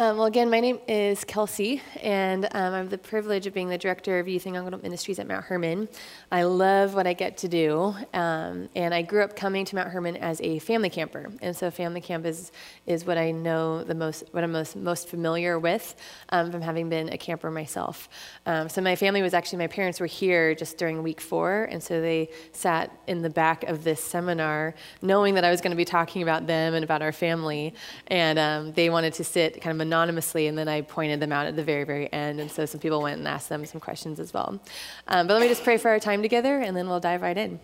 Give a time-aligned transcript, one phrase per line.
[0.00, 3.68] Um, well, again, my name is Kelsey, and um, I have the privilege of being
[3.68, 5.90] the director of Youth and Young Adult Ministries at Mount Hermon.
[6.32, 9.90] I love what I get to do, um, and I grew up coming to Mount
[9.90, 12.50] Hermon as a family camper, and so family camp is,
[12.86, 15.94] is what I know the most, what I'm most, most familiar with
[16.30, 18.08] um, from having been a camper myself.
[18.46, 21.82] Um, so my family was actually, my parents were here just during week four, and
[21.82, 25.76] so they sat in the back of this seminar knowing that I was going to
[25.76, 27.74] be talking about them and about our family,
[28.06, 31.46] and um, they wanted to sit kind of anonymously, and then I pointed them out
[31.46, 32.38] at the very, very end.
[32.38, 34.60] And so some people went and asked them some questions as well.
[35.08, 37.36] Um, but let me just pray for our time together, and then we'll dive right
[37.36, 37.58] in.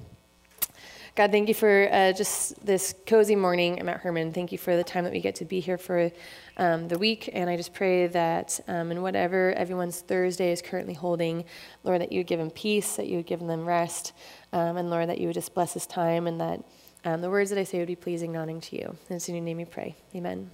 [1.15, 4.33] God, thank you for uh, just this cozy morning at Hermon.
[4.33, 6.11] Thank you for the time that we get to be here for
[6.59, 7.31] um, the week.
[7.33, 11.45] And I just pray that um, in whatever everyone's Thursday is currently holding,
[11.85, 14.13] Lord, that you would give them peace, that you would give them rest,
[14.53, 16.63] um, and Lord, that you would just bless this time and that
[17.07, 18.85] um, the words that I say would be pleasing honoring to you.
[19.09, 19.95] And it's in your name we pray.
[20.15, 20.51] Amen.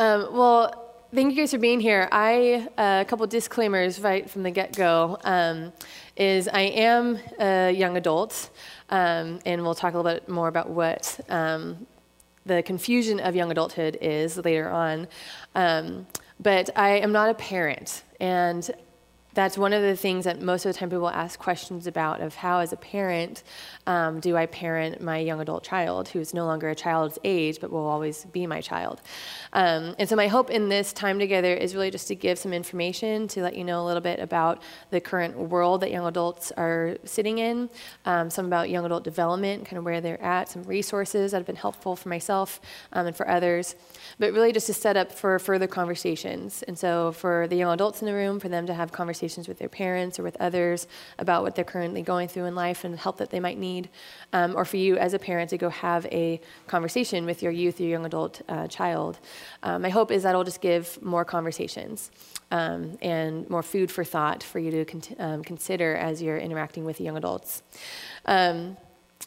[0.00, 2.08] Um, well, thank you guys for being here.
[2.12, 5.18] I uh, a couple disclaimers right from the get go.
[5.24, 5.72] Um,
[6.16, 8.50] is I am a young adult,
[8.90, 11.84] um, and we'll talk a little bit more about what um,
[12.46, 15.08] the confusion of young adulthood is later on.
[15.56, 16.06] Um,
[16.38, 18.70] but I am not a parent, and
[19.38, 22.34] that's one of the things that most of the time people ask questions about of
[22.34, 23.44] how as a parent
[23.86, 27.60] um, do i parent my young adult child who is no longer a child's age
[27.60, 29.00] but will always be my child?
[29.52, 32.52] Um, and so my hope in this time together is really just to give some
[32.52, 36.50] information to let you know a little bit about the current world that young adults
[36.56, 37.70] are sitting in
[38.06, 41.46] um, some about young adult development kind of where they're at some resources that have
[41.46, 42.60] been helpful for myself
[42.92, 43.76] um, and for others
[44.18, 46.64] but really just to set up for further conversations.
[46.64, 49.48] And so for the young adults in the room for them to have conversations conversations
[49.48, 50.86] with their parents or with others
[51.18, 53.90] about what they're currently going through in life and help that they might need,
[54.32, 57.78] um, or for you as a parent to go have a conversation with your youth,
[57.78, 59.18] your young adult uh, child.
[59.62, 62.10] Um, my hope is that it'll just give more conversations
[62.50, 66.86] um, and more food for thought for you to con- um, consider as you're interacting
[66.86, 67.62] with young adults.
[68.24, 68.76] Um,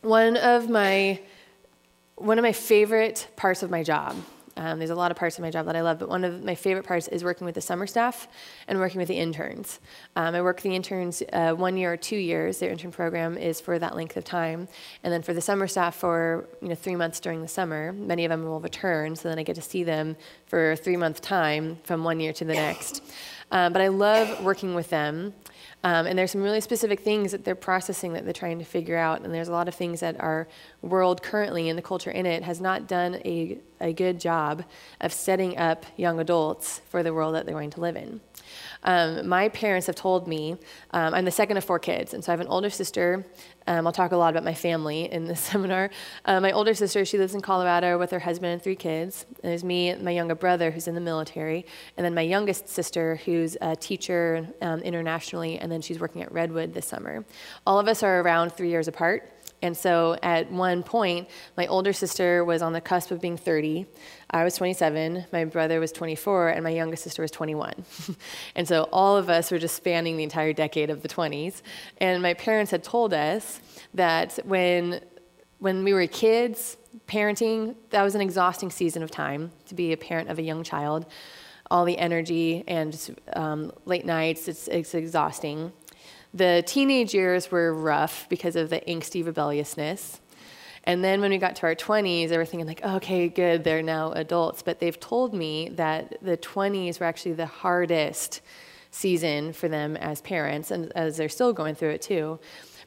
[0.01, 1.19] one of my
[2.15, 4.15] one of my favorite parts of my job
[4.61, 6.43] um, there's a lot of parts of my job that I love, but one of
[6.43, 8.27] my favorite parts is working with the summer staff
[8.67, 9.79] and working with the interns.
[10.15, 12.59] Um, I work with the interns uh, one year or two years.
[12.59, 14.67] Their intern program is for that length of time,
[15.03, 17.91] and then for the summer staff for you know three months during the summer.
[17.91, 20.95] Many of them will return, so then I get to see them for a three
[20.95, 23.03] month time from one year to the next.
[23.49, 25.33] Um, but I love working with them.
[25.83, 28.97] Um, and there's some really specific things that they're processing that they're trying to figure
[28.97, 29.21] out.
[29.21, 30.47] And there's a lot of things that our
[30.81, 34.63] world currently and the culture in it has not done a, a good job
[34.99, 38.21] of setting up young adults for the world that they're going to live in.
[38.83, 40.57] Um, my parents have told me,
[40.91, 43.25] um, I'm the second of four kids, and so I have an older sister.
[43.67, 45.91] Um, I'll talk a lot about my family in this seminar.
[46.25, 49.25] Uh, my older sister, she lives in Colorado with her husband and three kids.
[49.29, 51.65] And there's me, my younger brother, who's in the military,
[51.97, 56.31] and then my youngest sister, who's a teacher um, internationally, and then she's working at
[56.31, 57.23] Redwood this summer.
[57.67, 59.31] All of us are around three years apart.
[59.61, 63.85] And so at one point, my older sister was on the cusp of being 30.
[64.33, 67.73] I was 27, my brother was 24, and my youngest sister was 21.
[68.55, 71.61] and so all of us were just spanning the entire decade of the 20s.
[71.97, 73.59] And my parents had told us
[73.93, 75.01] that when,
[75.59, 76.77] when we were kids,
[77.07, 80.63] parenting, that was an exhausting season of time to be a parent of a young
[80.63, 81.05] child.
[81.69, 85.73] All the energy and um, late nights, it's, it's exhausting.
[86.33, 90.20] The teenage years were rough because of the angsty rebelliousness.
[90.83, 93.83] And then when we got to our 20s, they were thinking, like, okay, good, they're
[93.83, 94.63] now adults.
[94.63, 98.41] But they've told me that the 20s were actually the hardest
[98.89, 102.39] season for them as parents, and as they're still going through it too,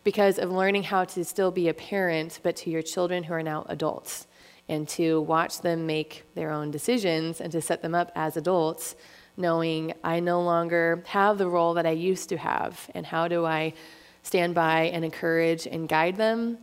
[0.03, 3.43] because of learning how to still be a parent, but to your children who are
[3.43, 4.26] now adults,
[4.69, 8.97] and to watch them make their own decisions and to set them up as adults
[9.37, 13.44] knowing I no longer have the role that I used to have, and how do
[13.44, 13.75] I
[14.22, 16.59] stand by and encourage and guide them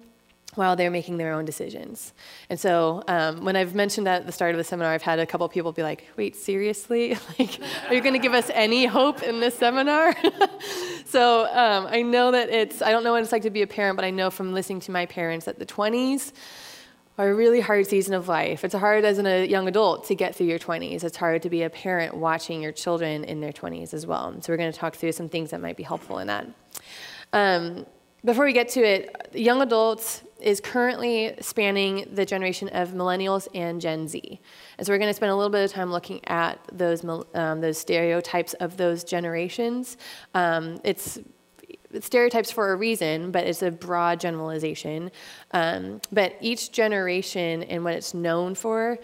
[0.56, 2.14] while they're making their own decisions.
[2.50, 5.20] And so um, when I've mentioned that at the start of the seminar, I've had
[5.20, 7.18] a couple people be like, wait, seriously?
[7.40, 10.14] like, are you going to give us any hope in this seminar?
[11.06, 13.68] so um, I know that it's, I don't know what it's like to be a
[13.68, 16.34] parent, but I know from listening to my parents that the 20s,
[17.18, 18.64] are a really hard season of life.
[18.64, 21.04] It's hard as a young adult to get through your 20s.
[21.04, 24.34] It's hard to be a parent watching your children in their 20s as well.
[24.42, 26.48] So we're going to talk through some things that might be helpful in that.
[27.34, 27.86] Um,
[28.24, 33.80] before we get to it, young adults is currently spanning the generation of millennials and
[33.80, 34.40] Gen Z.
[34.78, 37.04] And so we're going to spend a little bit of time looking at those,
[37.34, 39.98] um, those stereotypes of those generations.
[40.34, 41.20] Um, it's
[42.00, 45.12] stereotypes for a reason, but it's a broad generalization.
[45.52, 48.98] Um, but each generation and what it's known for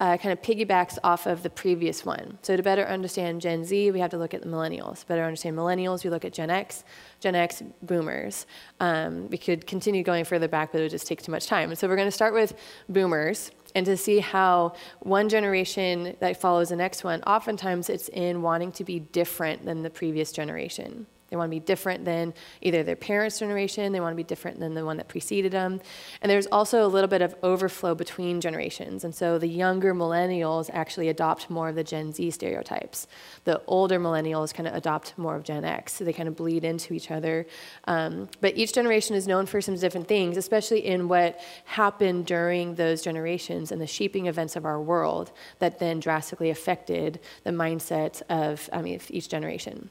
[0.00, 2.38] uh, kind of piggybacks off of the previous one.
[2.42, 5.00] So to better understand Gen Z, we have to look at the millennials.
[5.00, 6.84] To better understand millennials, we look at Gen X,
[7.24, 8.44] Gen X boomers.
[8.80, 11.70] Um, we could continue going further back, but it would just take too much time.
[11.70, 12.52] And so we're going to start with
[12.90, 18.42] boomers and to see how one generation that follows the next one, oftentimes it's in
[18.42, 21.06] wanting to be different than the previous generation.
[21.30, 24.60] They want to be different than either their parents' generation, they want to be different
[24.60, 25.80] than the one that preceded them.
[26.22, 29.04] And there's also a little bit of overflow between generations.
[29.04, 33.06] And so the younger millennials actually adopt more of the Gen Z stereotypes.
[33.44, 35.94] The older millennials kind of adopt more of Gen X.
[35.94, 37.46] So they kind of bleed into each other.
[37.86, 42.74] Um, but each generation is known for some different things, especially in what happened during
[42.74, 48.22] those generations and the shaping events of our world that then drastically affected the mindset
[48.28, 49.90] of, I mean, each generation.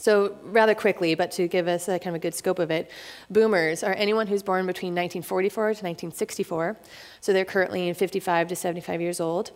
[0.00, 2.90] So, rather quickly, but to give us a kind of a good scope of it,
[3.28, 6.78] boomers are anyone who's born between 1944 to 1964.
[7.20, 9.50] So, they're currently 55 to 75 years old.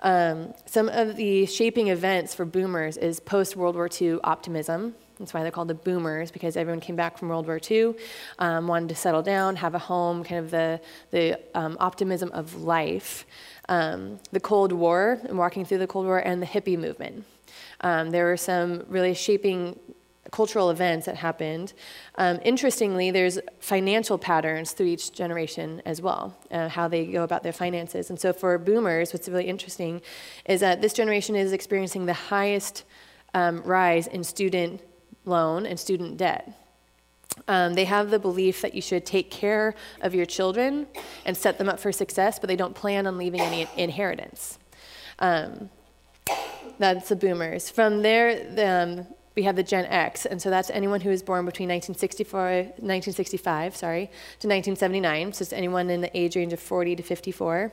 [0.00, 4.94] Um, some of the shaping events for boomers is post World War II optimism.
[5.18, 7.94] That's why they're called the boomers, because everyone came back from World War II,
[8.38, 10.78] um, wanted to settle down, have a home, kind of the,
[11.10, 13.24] the um, optimism of life.
[13.70, 17.24] Um, the Cold War, and walking through the Cold War, and the hippie movement.
[17.80, 19.78] Um, there were some really shaping
[20.32, 21.72] cultural events that happened.
[22.16, 27.42] Um, interestingly, there's financial patterns through each generation as well, uh, how they go about
[27.42, 28.10] their finances.
[28.10, 30.02] And so for boomers, what's really interesting
[30.46, 32.84] is that this generation is experiencing the highest
[33.34, 34.80] um, rise in student
[35.24, 36.52] loan and student debt.
[37.48, 40.86] Um, they have the belief that you should take care of your children
[41.24, 44.58] and set them up for success, but they don't plan on leaving any inheritance.
[46.78, 47.70] That's the boomers.
[47.70, 51.44] From there, um, we have the Gen X, and so that's anyone who was born
[51.44, 57.02] between 1965 sorry, to 1979, so it's anyone in the age range of 40 to
[57.02, 57.72] 54.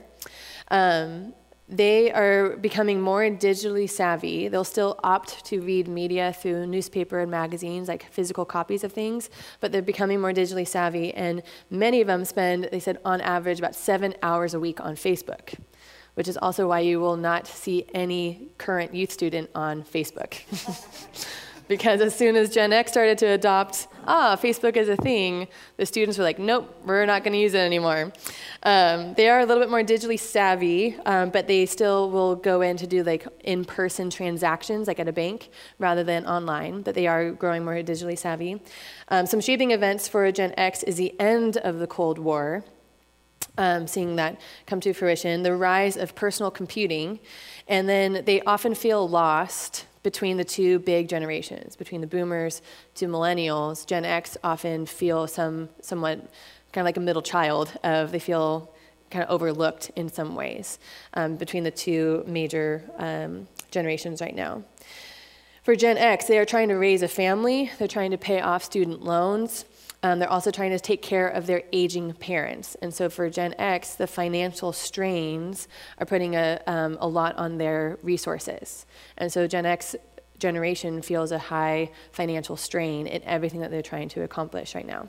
[0.69, 1.33] Um,
[1.69, 4.49] they are becoming more digitally savvy.
[4.49, 9.29] They'll still opt to read media through newspaper and magazines, like physical copies of things,
[9.61, 11.13] but they're becoming more digitally savvy.
[11.13, 14.95] And many of them spend, they said, on average, about seven hours a week on
[14.95, 15.55] Facebook
[16.15, 20.33] which is also why you will not see any current youth student on Facebook.
[21.67, 25.85] because as soon as Gen X started to adopt, ah, Facebook is a thing, the
[25.85, 28.11] students were like, nope, we're not going to use it anymore.
[28.63, 32.61] Um, they are a little bit more digitally savvy, um, but they still will go
[32.61, 35.49] in to do like in person transactions, like at a bank,
[35.79, 38.61] rather than online, but they are growing more digitally savvy.
[39.07, 42.63] Um, some shaping events for a Gen X is the end of the Cold War
[43.57, 47.19] um, seeing that come to fruition, the rise of personal computing,
[47.67, 52.61] and then they often feel lost between the two big generations, between the boomers
[52.95, 53.85] to millennials.
[53.85, 56.17] Gen X often feel some somewhat
[56.71, 58.73] kind of like a middle child of they feel
[59.09, 60.79] kind of overlooked in some ways
[61.13, 64.63] um, between the two major um, generations right now.
[65.61, 68.63] For Gen X, they are trying to raise a family, they're trying to pay off
[68.63, 69.63] student loans,
[70.03, 72.75] um, they're also trying to take care of their aging parents.
[72.81, 75.67] And so for Gen X, the financial strains
[75.97, 78.85] are putting a, um, a lot on their resources.
[79.17, 79.95] And so Gen X
[80.39, 85.07] generation feels a high financial strain in everything that they're trying to accomplish right now.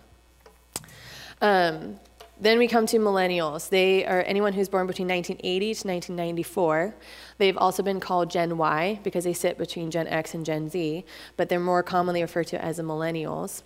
[1.40, 1.98] Um,
[2.40, 3.68] then we come to millennials.
[3.68, 6.94] They are anyone who's born between 1980 to 1994.
[7.38, 11.04] They've also been called Gen Y because they sit between Gen X and Gen Z,
[11.36, 13.62] but they're more commonly referred to as the millennials.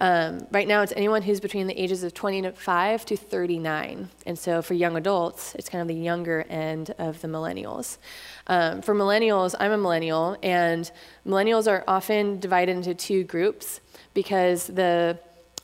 [0.00, 4.08] Um, right now, it's anyone who's between the ages of 25 to 39.
[4.24, 7.98] And so for young adults, it's kind of the younger end of the millennials.
[8.46, 10.90] Um, for millennials, I'm a millennial, and
[11.26, 13.80] millennials are often divided into two groups
[14.14, 15.18] because the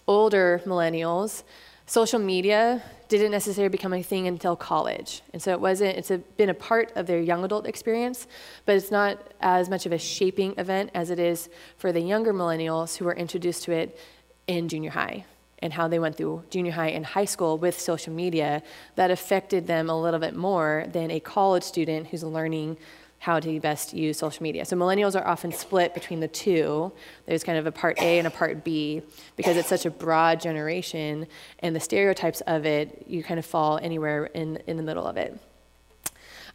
[0.06, 1.42] older millennials,
[1.86, 5.22] social media didn't necessarily become a thing until college.
[5.32, 8.26] And so it wasn't, it's a, been a part of their young adult experience,
[8.64, 12.32] but it's not as much of a shaping event as it is for the younger
[12.32, 13.98] millennials who were introduced to it
[14.46, 15.24] in junior high
[15.58, 18.62] and how they went through junior high and high school with social media
[18.96, 22.76] that affected them a little bit more than a college student who's learning
[23.22, 24.64] how to best use social media.
[24.64, 26.90] So millennials are often split between the two.
[27.24, 29.00] There's kind of a part A and a part B
[29.36, 31.28] because it's such a broad generation
[31.60, 35.16] and the stereotypes of it, you kind of fall anywhere in, in the middle of
[35.16, 35.38] it.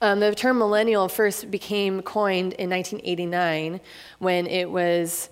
[0.01, 3.79] Um, the term millennial first became coined in 1989
[4.19, 5.29] when it was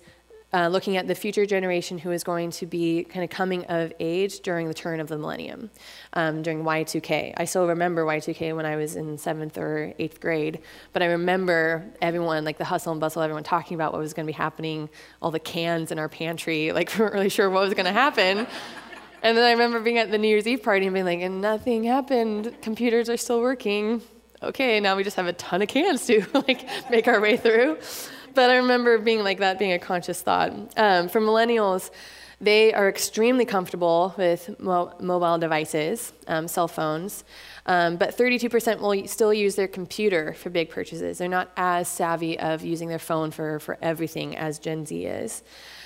[0.54, 3.92] uh, looking at the future generation who is going to be kind of coming of
[4.00, 5.70] age during the turn of the millennium,
[6.14, 7.34] um, during Y2K.
[7.36, 10.60] I still remember Y2K when I was in seventh or eighth grade,
[10.94, 14.26] but I remember everyone, like the hustle and bustle, everyone talking about what was going
[14.26, 14.90] to be happening,
[15.22, 17.92] all the cans in our pantry, like we weren't really sure what was going to
[17.92, 18.48] happen.
[19.24, 21.42] and then I remember being at the New Year's Eve party and being like, and
[21.42, 22.56] nothing happened.
[22.62, 24.02] Computers are still working
[24.44, 27.78] okay, now we just have a ton of cans to like make our way through.
[28.36, 30.52] But I remember being like that being a conscious thought.
[30.78, 31.90] Um, for millennials,
[32.42, 37.24] they are extremely comfortable with mo- mobile devices, um, cell phones,
[37.66, 41.18] um, but 32% will still use their computer for big purchases.
[41.18, 45.44] They're not as savvy of using their phone for, for everything as Gen Z is.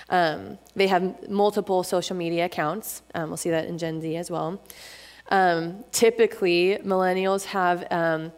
[0.09, 3.03] Um, they have multiple social media accounts.
[3.13, 4.59] Um, we'll see that in Gen Z as well.
[5.29, 8.31] Um, typically, millennials have um,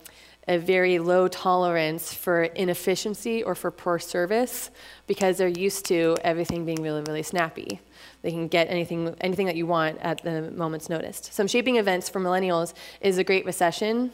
[0.52, 4.70] a very low tolerance for inefficiency or for poor service
[5.08, 7.80] because they're used to everything being really, really snappy.
[8.22, 11.22] They can get anything, anything that you want at the moment's notice.
[11.32, 14.12] Some shaping events for millennials is the Great Recession.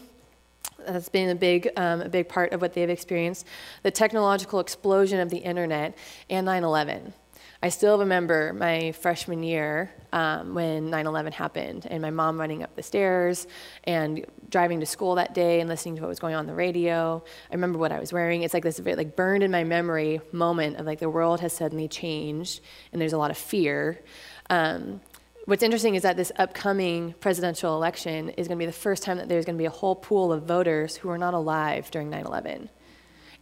[0.86, 3.48] That's been a big, um, a big part of what they've experienced.
[3.82, 5.98] The technological explosion of the internet
[6.30, 7.14] and 9 11.
[7.62, 12.62] I still remember my freshman year um, when 9 11 happened, and my mom running
[12.62, 13.48] up the stairs
[13.84, 16.54] and driving to school that day and listening to what was going on, on the
[16.54, 17.24] radio.
[17.50, 18.44] I remember what I was wearing.
[18.44, 21.52] It's like this very, like burned in my memory moment of like the world has
[21.52, 22.62] suddenly changed,
[22.92, 24.04] and there's a lot of fear.
[24.52, 25.02] Um,
[25.46, 29.18] what's interesting is that this upcoming presidential election is going to be the first time
[29.18, 32.12] that there's going to be a whole pool of voters who are not alive during
[32.12, 32.70] 9 11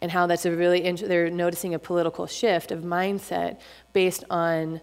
[0.00, 3.58] and how that's a really int- they're noticing a political shift of mindset
[3.92, 4.80] based on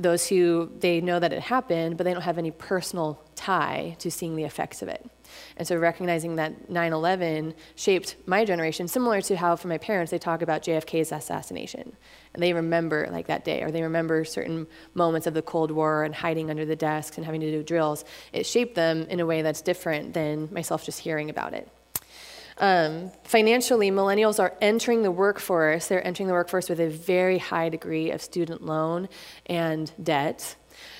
[0.00, 4.10] those who they know that it happened, but they don't have any personal tie to
[4.10, 5.04] seeing the effects of it.
[5.58, 10.10] And so recognizing that 9 11 shaped my generation, similar to how for my parents
[10.10, 11.92] they talk about JFK's assassination.
[12.32, 16.04] And they remember like that day, or they remember certain moments of the Cold War
[16.04, 18.04] and hiding under the desks and having to do drills.
[18.32, 21.68] It shaped them in a way that's different than myself just hearing about it.
[22.60, 25.88] Um, financially, millennials are entering the workforce.
[25.88, 29.08] They're entering the workforce with a very high degree of student loan
[29.46, 30.56] and debt.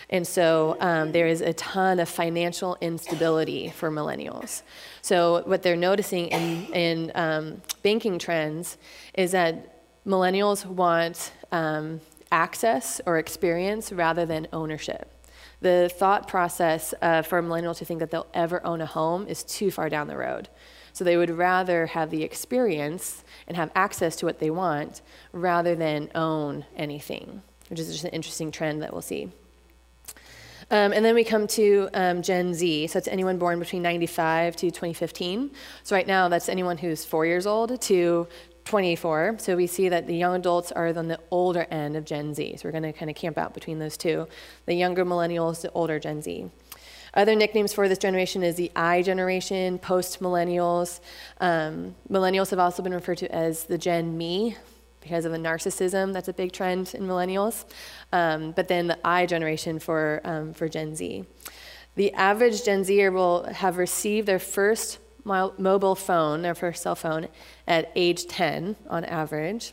[0.09, 4.63] And so um, there is a ton of financial instability for millennials.
[5.03, 8.77] So, what they're noticing in, in um, banking trends
[9.15, 12.01] is that millennials want um,
[12.33, 15.13] access or experience rather than ownership.
[15.61, 19.27] The thought process uh, for a millennial to think that they'll ever own a home
[19.29, 20.49] is too far down the road.
[20.93, 25.75] So they would rather have the experience and have access to what they want rather
[25.75, 29.31] than own anything, which is just an interesting trend that we'll see.
[30.73, 32.87] Um, and then we come to um, Gen Z.
[32.89, 35.51] So it's anyone born between 95 to 2015.
[35.83, 38.29] So right now, that's anyone who's four years old to
[38.67, 39.37] 24.
[39.39, 42.59] So we see that the young adults are on the older end of Gen Z.
[42.59, 44.29] So we're going to kind of camp out between those two
[44.67, 46.49] the younger millennials, the older Gen Z.
[47.15, 51.01] Other nicknames for this generation is the I generation, post millennials.
[51.41, 54.57] Um, millennials have also been referred to as the Gen Me
[55.01, 57.65] because of the narcissism that's a big trend in millennials.
[58.13, 61.25] Um, but then the I generation for, um, for Gen Z.
[61.97, 67.29] The average Gen Zer will have received their first mobile phone, their first cell phone,
[67.67, 69.73] at age 10 on average.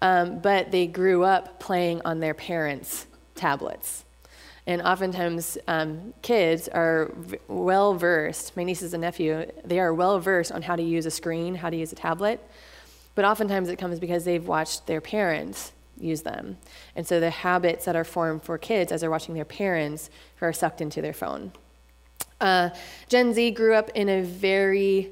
[0.00, 4.04] Um, but they grew up playing on their parents' tablets.
[4.66, 10.20] And oftentimes, um, kids are v- well versed, my nieces and nephew, they are well
[10.20, 12.40] versed on how to use a screen, how to use a tablet.
[13.14, 16.58] But oftentimes it comes because they've watched their parents use them.
[16.96, 20.46] And so the habits that are formed for kids as they're watching their parents who
[20.46, 21.52] are sucked into their phone.
[22.40, 22.70] Uh,
[23.08, 25.10] Gen Z grew up in a very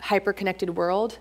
[0.00, 1.18] hyper connected world.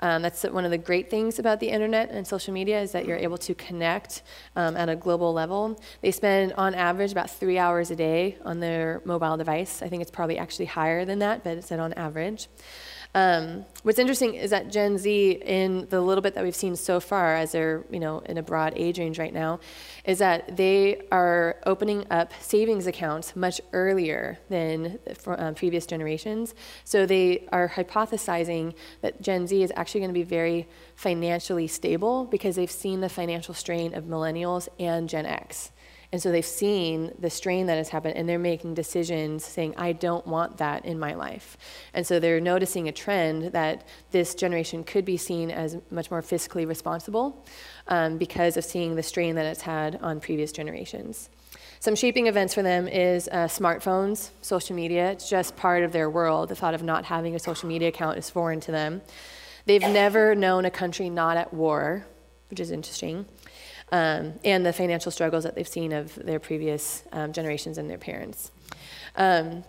[0.00, 3.06] Um, that's one of the great things about the internet and social media is that
[3.06, 4.22] you're able to connect
[4.56, 5.80] um, at a global level.
[6.00, 9.82] They spend, on average, about three hours a day on their mobile device.
[9.82, 12.48] I think it's probably actually higher than that, but it's on average.
[13.14, 16.98] Um, what's interesting is that Gen Z, in the little bit that we've seen so
[16.98, 19.60] far, as they're you know in a broad age range right now,
[20.04, 26.54] is that they are opening up savings accounts much earlier than for, um, previous generations.
[26.82, 30.66] So they are hypothesizing that Gen Z is actually going to be very
[30.96, 35.70] financially stable because they've seen the financial strain of millennials and Gen X.
[36.14, 39.90] And so they've seen the strain that has happened and they're making decisions saying, I
[39.90, 41.56] don't want that in my life.
[41.92, 46.22] And so they're noticing a trend that this generation could be seen as much more
[46.22, 47.44] fiscally responsible
[47.88, 51.30] um, because of seeing the strain that it's had on previous generations.
[51.80, 55.10] Some shaping events for them is uh, smartphones, social media.
[55.10, 56.48] It's just part of their world.
[56.48, 59.02] The thought of not having a social media account is foreign to them.
[59.66, 62.06] They've never known a country not at war,
[62.50, 63.26] which is interesting
[63.92, 67.98] um, and the financial struggles that they've seen of their previous um, generations and their
[67.98, 68.50] parents.
[69.16, 69.64] Um,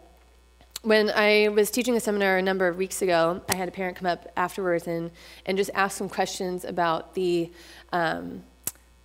[0.85, 3.97] when I was teaching a seminar a number of weeks ago, I had a parent
[3.97, 5.09] come up afterwards and,
[5.47, 7.51] and just ask some questions about the,
[7.91, 8.43] um,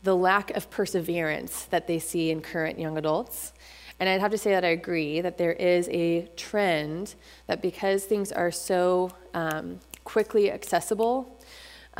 [0.03, 3.55] the lack of perseverance that they see in current young adults.
[3.99, 7.15] And I'd have to say that I agree that there is a trend
[7.47, 11.39] that because things are so um, quickly accessible,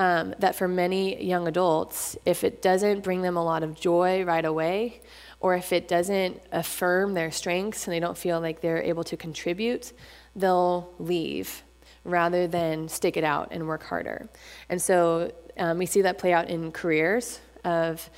[0.01, 4.25] um, that for many young adults, if it doesn't bring them a lot of joy
[4.25, 5.03] right away,
[5.41, 9.15] or if it doesn't affirm their strengths and they don't feel like they're able to
[9.19, 9.93] contribute,
[10.35, 11.63] they'll leave
[12.05, 14.27] rather than stick it out and work harder.
[14.71, 18.09] And so um, we see that play out in careers of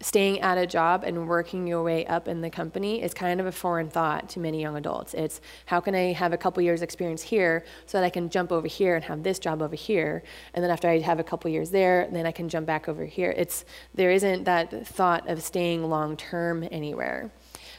[0.00, 3.46] staying at a job and working your way up in the company is kind of
[3.46, 5.14] a foreign thought to many young adults.
[5.14, 8.52] It's how can I have a couple years experience here so that I can jump
[8.52, 10.22] over here and have this job over here,
[10.54, 13.04] and then after I have a couple years there, then I can jump back over
[13.04, 13.34] here.
[13.36, 17.30] It's there isn't that thought of staying long term anywhere.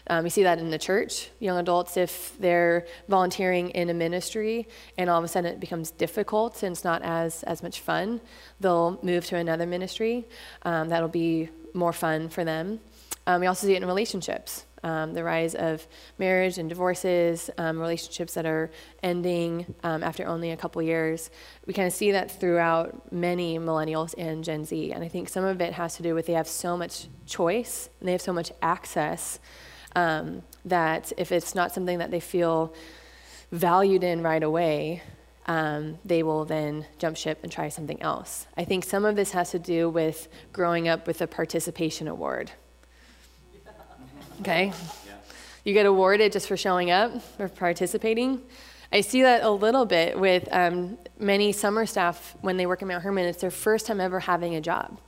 [0.10, 1.30] Um, we see that in the church.
[1.40, 5.92] Young adults, if they're volunteering in a ministry and all of a sudden it becomes
[5.92, 8.22] difficult and it's not as, as much fun,
[8.60, 10.26] they'll move to another ministry.
[10.64, 12.80] Um, that'll be more fun for them.
[13.26, 14.64] Um, we also see it in relationships.
[14.84, 15.86] Um, the rise of
[16.18, 18.72] marriage and divorces, um, relationships that are
[19.04, 21.30] ending um, after only a couple years.
[21.66, 24.92] We kind of see that throughout many millennials and Gen Z.
[24.94, 27.90] And I think some of it has to do with they have so much choice
[28.00, 29.40] and they have so much access
[29.98, 32.74] um, that if it's not something that they feel
[33.52, 35.02] valued in right away,
[35.48, 38.46] um, they will then jump ship and try something else.
[38.56, 42.52] I think some of this has to do with growing up with a participation award.
[44.42, 44.72] Okay?
[45.64, 48.40] You get awarded just for showing up or participating.
[48.92, 52.88] I see that a little bit with um, many summer staff when they work at
[52.88, 53.26] Mount Hermon.
[53.26, 55.00] It's their first time ever having a job.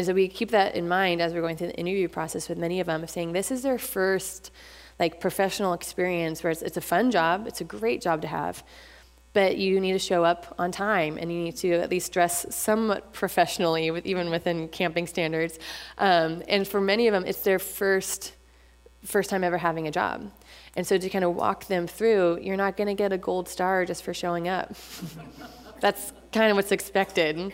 [0.00, 2.56] And so we keep that in mind as we're going through the interview process with
[2.56, 4.50] many of them, of saying this is their first
[4.98, 8.64] like professional experience where it's, it's a fun job, it's a great job to have,
[9.34, 12.46] but you need to show up on time and you need to at least dress
[12.48, 15.58] somewhat professionally, with, even within camping standards.
[15.98, 18.32] Um, and for many of them, it's their first
[19.04, 20.30] first time ever having a job.
[20.76, 23.50] And so to kind of walk them through, you're not going to get a gold
[23.50, 24.74] star just for showing up.
[25.80, 27.52] That's kind of what's expected.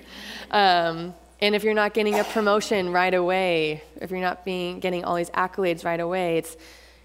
[0.52, 5.04] Um, and if you're not getting a promotion right away, if you're not being getting
[5.04, 6.56] all these accolades right away, it's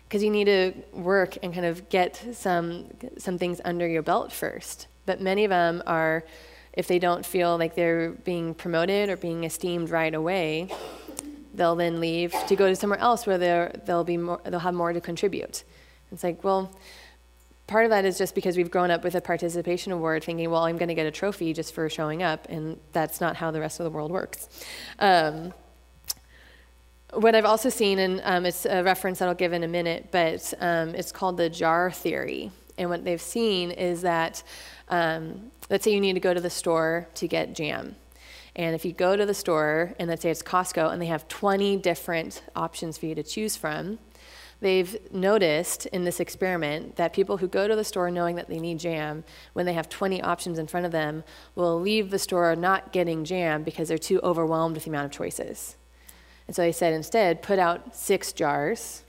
[0.07, 4.31] because you need to work and kind of get some some things under your belt
[4.31, 4.87] first.
[5.05, 6.23] But many of them are,
[6.73, 10.69] if they don't feel like they're being promoted or being esteemed right away,
[11.53, 13.37] they'll then leave to go to somewhere else where
[13.85, 15.63] they'll be more, they'll have more to contribute.
[16.11, 16.73] It's like, well,
[17.71, 20.65] part of that is just because we've grown up with a participation award, thinking, well,
[20.65, 23.61] I'm going to get a trophy just for showing up, and that's not how the
[23.61, 24.49] rest of the world works.
[24.99, 25.53] Um,
[27.13, 30.09] what I've also seen, and um, it's a reference that I'll give in a minute,
[30.11, 32.51] but um, it's called the jar theory.
[32.77, 34.43] And what they've seen is that,
[34.89, 37.95] um, let's say you need to go to the store to get jam.
[38.57, 41.25] And if you go to the store, and let's say it's Costco, and they have
[41.29, 43.97] 20 different options for you to choose from,
[44.61, 48.59] they've noticed in this experiment that people who go to the store knowing that they
[48.59, 51.23] need jam, when they have 20 options in front of them,
[51.55, 55.11] will leave the store not getting jam because they're too overwhelmed with the amount of
[55.11, 55.75] choices.
[56.47, 59.03] And so they said instead, put out six jars.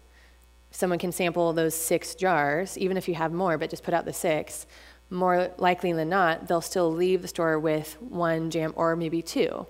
[0.70, 4.06] Someone can sample those six jars, even if you have more, but just put out
[4.06, 4.66] the six.
[5.10, 9.66] More likely than not, they'll still leave the store with one jam or maybe two,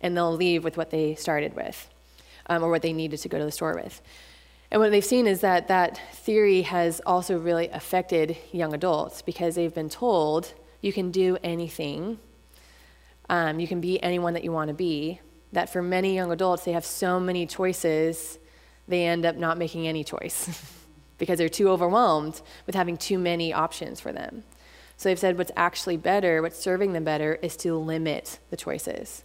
[0.00, 1.88] and they'll leave with what they started with
[2.46, 4.00] um, or what they needed to go to the store with.
[4.74, 9.54] And what they've seen is that that theory has also really affected young adults because
[9.54, 12.18] they've been told you can do anything,
[13.28, 15.20] um, you can be anyone that you want to be,
[15.52, 18.40] that for many young adults, they have so many choices,
[18.88, 20.60] they end up not making any choice
[21.18, 24.42] because they're too overwhelmed with having too many options for them.
[24.96, 29.22] So they've said what's actually better, what's serving them better, is to limit the choices.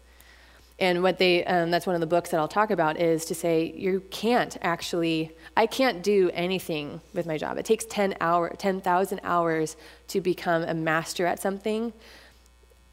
[0.79, 3.35] And what they, um, that's one of the books that I'll talk about, is to
[3.35, 7.57] say you can't actually, I can't do anything with my job.
[7.57, 9.75] It takes 10 hour, 10,000 hours
[10.07, 11.93] to become a master at something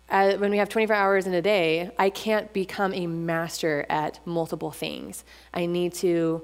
[0.09, 4.25] uh, when we have 24 hours in a day, I can't become a master at
[4.25, 5.25] multiple things.
[5.53, 6.43] I need to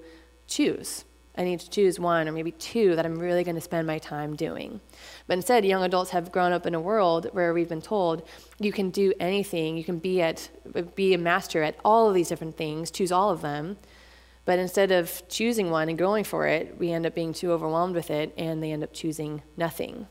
[0.48, 1.04] choose.
[1.36, 3.98] I need to choose one or maybe two that I'm really going to spend my
[3.98, 4.80] time doing.
[5.26, 8.26] But instead, young adults have grown up in a world where we've been told
[8.58, 10.50] you can do anything, you can be at
[10.94, 13.76] be a master at all of these different things, choose all of them.
[14.44, 17.94] But instead of choosing one and going for it, we end up being too overwhelmed
[17.94, 20.08] with it and they end up choosing nothing.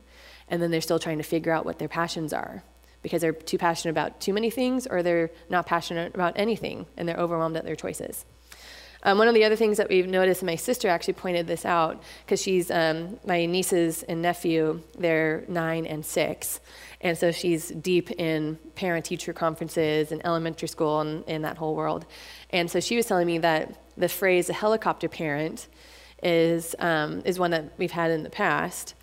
[0.48, 2.64] And then they're still trying to figure out what their passions are
[3.02, 7.08] because they're too passionate about too many things or they're not passionate about anything and
[7.08, 8.26] they're overwhelmed at their choices.
[9.04, 11.66] Um, one of the other things that we've noticed, and my sister actually pointed this
[11.66, 16.60] out, because she's um, my nieces and nephew, they're nine and six.
[17.02, 21.76] And so she's deep in parent teacher conferences and elementary school and, and that whole
[21.76, 22.06] world.
[22.52, 25.68] And so she was telling me that the phrase a helicopter parent
[26.22, 28.94] is, um, is one that we've had in the past.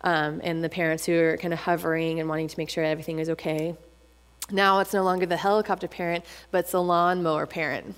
[0.00, 3.20] Um, and the parents who are kind of hovering and wanting to make sure everything
[3.20, 3.76] is okay.
[4.50, 7.94] Now it's no longer the helicopter parent, but it's the lawnmower parent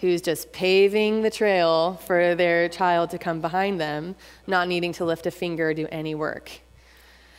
[0.00, 4.14] who's just paving the trail for their child to come behind them,
[4.46, 6.50] not needing to lift a finger or do any work.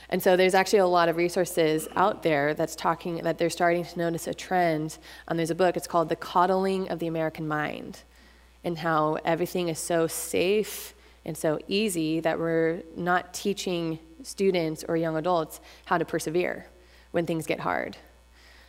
[0.09, 3.83] And so there's actually a lot of resources out there that's talking that they're starting
[3.83, 4.97] to notice a trend.
[5.27, 7.99] Um, there's a book, it's called The Coddling of the American Mind,
[8.63, 14.95] and how everything is so safe and so easy that we're not teaching students or
[14.95, 16.67] young adults how to persevere
[17.11, 17.97] when things get hard.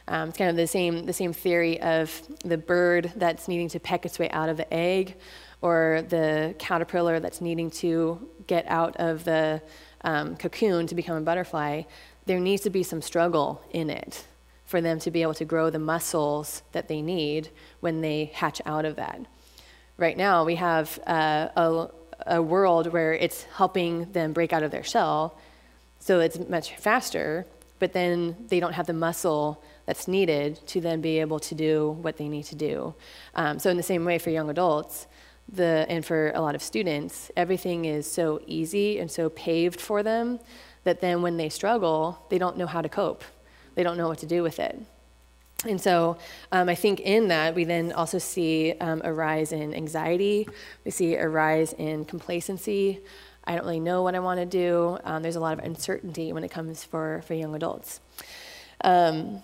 [0.09, 3.79] Um, it's kind of the same, the same theory of the bird that's needing to
[3.79, 5.17] peck its way out of the egg,
[5.61, 9.61] or the caterpillar that's needing to get out of the
[10.03, 11.83] um, cocoon to become a butterfly.
[12.27, 14.25] There needs to be some struggle in it
[14.65, 18.63] for them to be able to grow the muscles that they need when they hatch
[18.65, 19.21] out of that.
[19.97, 21.89] Right now, we have uh, a,
[22.27, 25.37] a world where it's helping them break out of their shell,
[25.99, 27.47] so it's much faster,
[27.79, 31.97] but then they don't have the muscle that's needed to then be able to do
[32.03, 32.95] what they need to do.
[33.35, 35.07] Um, so, in the same way for young adults,
[35.51, 40.03] the, and for a lot of students, everything is so easy and so paved for
[40.03, 40.41] them
[40.85, 43.25] that then when they struggle, they don't know how to cope.
[43.77, 44.79] They don't know what to do with it.
[45.65, 46.19] And so
[46.53, 50.47] um, I think in that, we then also see um, a rise in anxiety,
[50.85, 53.01] we see a rise in complacency.
[53.45, 54.99] I don't really know what I want to do.
[55.05, 58.01] Um, there's a lot of uncertainty when it comes for, for young adults.
[58.85, 59.43] Um,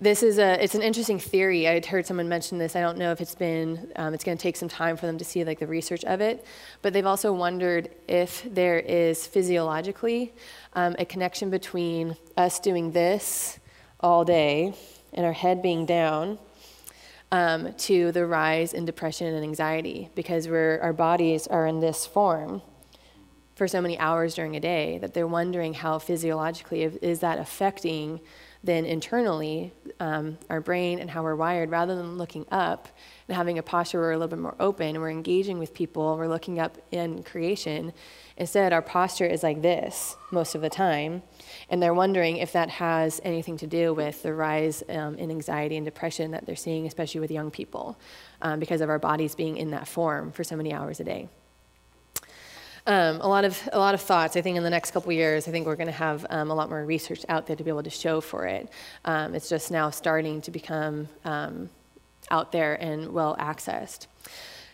[0.00, 1.66] this is a, it's an interesting theory.
[1.66, 2.76] I had heard someone mention this.
[2.76, 5.18] I don't know if it's been, um, it's going to take some time for them
[5.18, 6.44] to see like the research of it.
[6.82, 10.32] But they've also wondered if there is physiologically
[10.74, 13.58] um, a connection between us doing this
[13.98, 14.72] all day
[15.14, 16.38] and our head being down
[17.32, 22.06] um, to the rise in depression and anxiety because we're, our bodies are in this
[22.06, 22.62] form
[23.56, 28.20] for so many hours during a day that they're wondering how physiologically is that affecting
[28.64, 32.88] then internally um, our brain and how we're wired rather than looking up
[33.28, 35.72] and having a posture where we're a little bit more open and we're engaging with
[35.72, 37.92] people we're looking up in creation.
[38.36, 41.22] Instead our posture is like this most of the time
[41.70, 45.76] and they're wondering if that has anything to do with the rise um, in anxiety
[45.76, 47.98] and depression that they're seeing especially with young people
[48.42, 51.28] um, because of our bodies being in that form for so many hours a day
[52.88, 54.34] um, a lot of a lot of thoughts.
[54.34, 56.54] I think in the next couple years, I think we're going to have um, a
[56.54, 58.70] lot more research out there to be able to show for it.
[59.04, 61.68] Um, it's just now starting to become um,
[62.30, 64.06] out there and well accessed.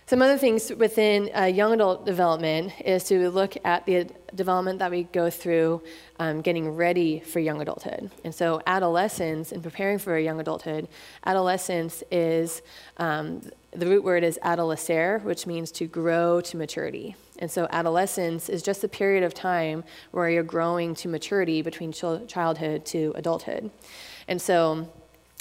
[0.06, 4.90] Some other things within uh, young adult development is to look at the development that
[4.90, 5.82] we go through
[6.20, 8.10] um, getting ready for young adulthood.
[8.22, 10.86] And so, adolescence and preparing for a young adulthood,
[11.26, 12.62] adolescence is
[12.98, 13.40] um,
[13.72, 17.16] the root word is adolescere, which means to grow to maturity.
[17.44, 21.92] And so, adolescence is just a period of time where you're growing to maturity between
[21.92, 23.70] childhood to adulthood.
[24.28, 24.88] And so,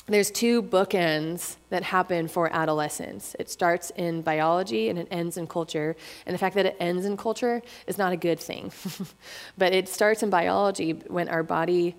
[0.08, 3.38] there's two bookends that happen for adolescence.
[3.39, 5.96] It starts in biology and it ends in culture.
[6.26, 8.74] And the fact that it ends in culture is not a good thing.
[9.58, 11.96] but it starts in biology when our body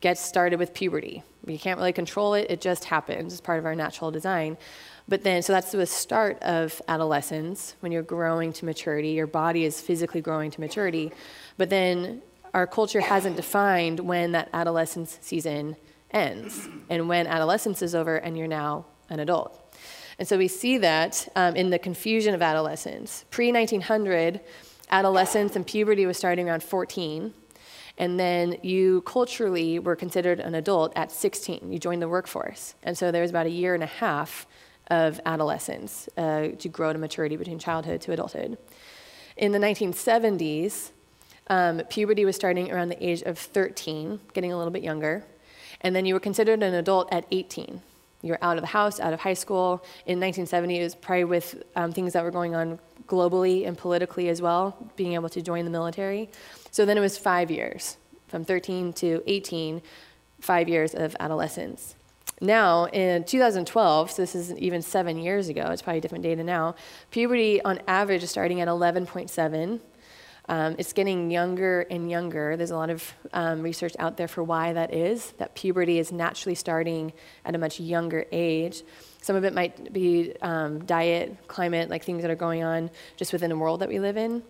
[0.00, 1.22] gets started with puberty.
[1.44, 3.34] We can't really control it, it just happens.
[3.34, 4.56] It's part of our natural design.
[5.08, 9.10] But then, so that's the start of adolescence when you're growing to maturity.
[9.10, 11.12] Your body is physically growing to maturity.
[11.56, 15.76] But then our culture hasn't defined when that adolescence season
[16.10, 19.62] ends and when adolescence is over and you're now an adult.
[20.18, 23.24] And so we see that um, in the confusion of adolescence.
[23.30, 24.40] Pre 1900,
[24.90, 27.32] adolescence and puberty was starting around 14.
[27.98, 31.72] And then you culturally were considered an adult at 16.
[31.72, 32.74] You joined the workforce.
[32.82, 34.46] And so there was about a year and a half
[34.88, 38.58] of adolescence uh, to grow to maturity between childhood to adulthood.
[39.36, 40.90] In the 1970s,
[41.48, 45.24] um, puberty was starting around the age of 13, getting a little bit younger,
[45.80, 47.82] and then you were considered an adult at 18.
[48.22, 49.84] You were out of the house, out of high school.
[50.06, 54.28] In 1970, it was probably with um, things that were going on globally and politically
[54.28, 56.28] as well, being able to join the military.
[56.70, 59.82] So then it was five years, from 13 to 18,
[60.40, 61.95] five years of adolescence.
[62.40, 66.74] Now, in 2012, so this is even seven years ago, it's probably different data now,
[67.10, 69.80] puberty on average is starting at 11.7.
[70.48, 72.56] Um, it's getting younger and younger.
[72.56, 76.12] There's a lot of um, research out there for why that is, that puberty is
[76.12, 77.12] naturally starting
[77.44, 78.82] at a much younger age.
[79.22, 83.32] Some of it might be um, diet, climate, like things that are going on just
[83.32, 84.42] within the world that we live in.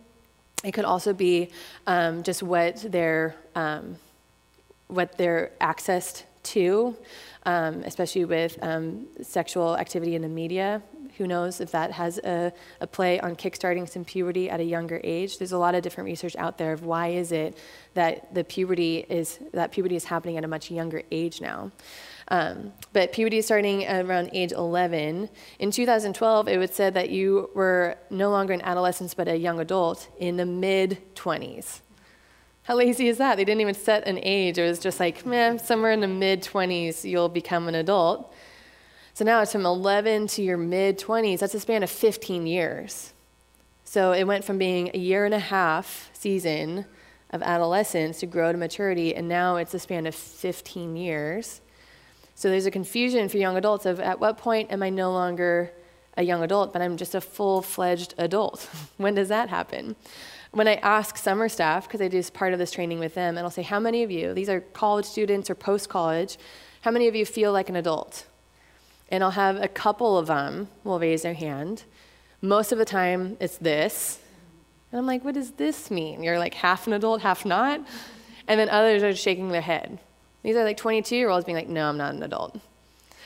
[0.63, 1.49] It could also be
[1.87, 3.95] um, just what they're, um,
[4.87, 6.95] what they're accessed to,
[7.47, 8.59] um, especially with
[9.21, 10.83] sexual activity in the media
[11.17, 15.01] who knows if that has a, a play on kickstarting some puberty at a younger
[15.03, 15.39] age?
[15.39, 17.57] There's a lot of different research out there of why is it
[17.95, 21.71] that the puberty is that puberty is happening at a much younger age now.
[22.27, 25.29] Um, but puberty is starting around age 11.
[25.59, 29.59] In 2012, it was said that you were no longer an adolescent but a young
[29.59, 31.79] adult in the mid 20s.
[32.67, 33.37] How lazy is that?
[33.37, 34.57] They didn't even set an age.
[34.57, 38.33] It was just like, man, somewhere in the mid 20s, you'll become an adult.
[39.13, 41.39] So now it's from 11 to your mid 20s.
[41.39, 43.13] That's a span of 15 years.
[43.85, 46.83] So it went from being a year and a half season
[47.29, 51.61] of adolescence to grow to maturity, and now it's a span of 15 years.
[52.35, 55.71] So there's a confusion for young adults of at what point am I no longer
[56.17, 58.69] a young adult, but I'm just a full fledged adult?
[58.97, 59.95] when does that happen?
[60.51, 63.37] When I ask summer staff, because I do this part of this training with them,
[63.37, 66.37] and I'll say, How many of you, these are college students or post college,
[66.81, 68.25] how many of you feel like an adult?
[69.09, 71.83] and I'll have a couple of them will raise their hand.
[72.41, 74.19] Most of the time, it's this.
[74.91, 76.23] And I'm like, what does this mean?
[76.23, 77.81] You're like half an adult, half not?
[78.47, 79.99] And then others are shaking their head.
[80.43, 82.59] These are like 22 year olds being like, no, I'm not an adult.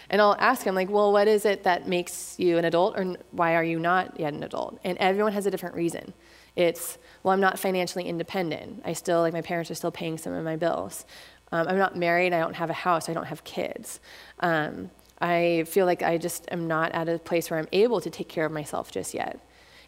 [0.09, 3.15] And I'll ask them, like, well, what is it that makes you an adult, or
[3.31, 4.77] why are you not yet an adult?
[4.83, 6.13] And everyone has a different reason.
[6.57, 8.81] It's, well, I'm not financially independent.
[8.85, 11.05] I still, like, my parents are still paying some of my bills.
[11.51, 12.33] Um, I'm not married.
[12.33, 13.09] I don't have a house.
[13.09, 13.99] I don't have kids.
[14.39, 18.09] Um, I feel like I just am not at a place where I'm able to
[18.09, 19.39] take care of myself just yet.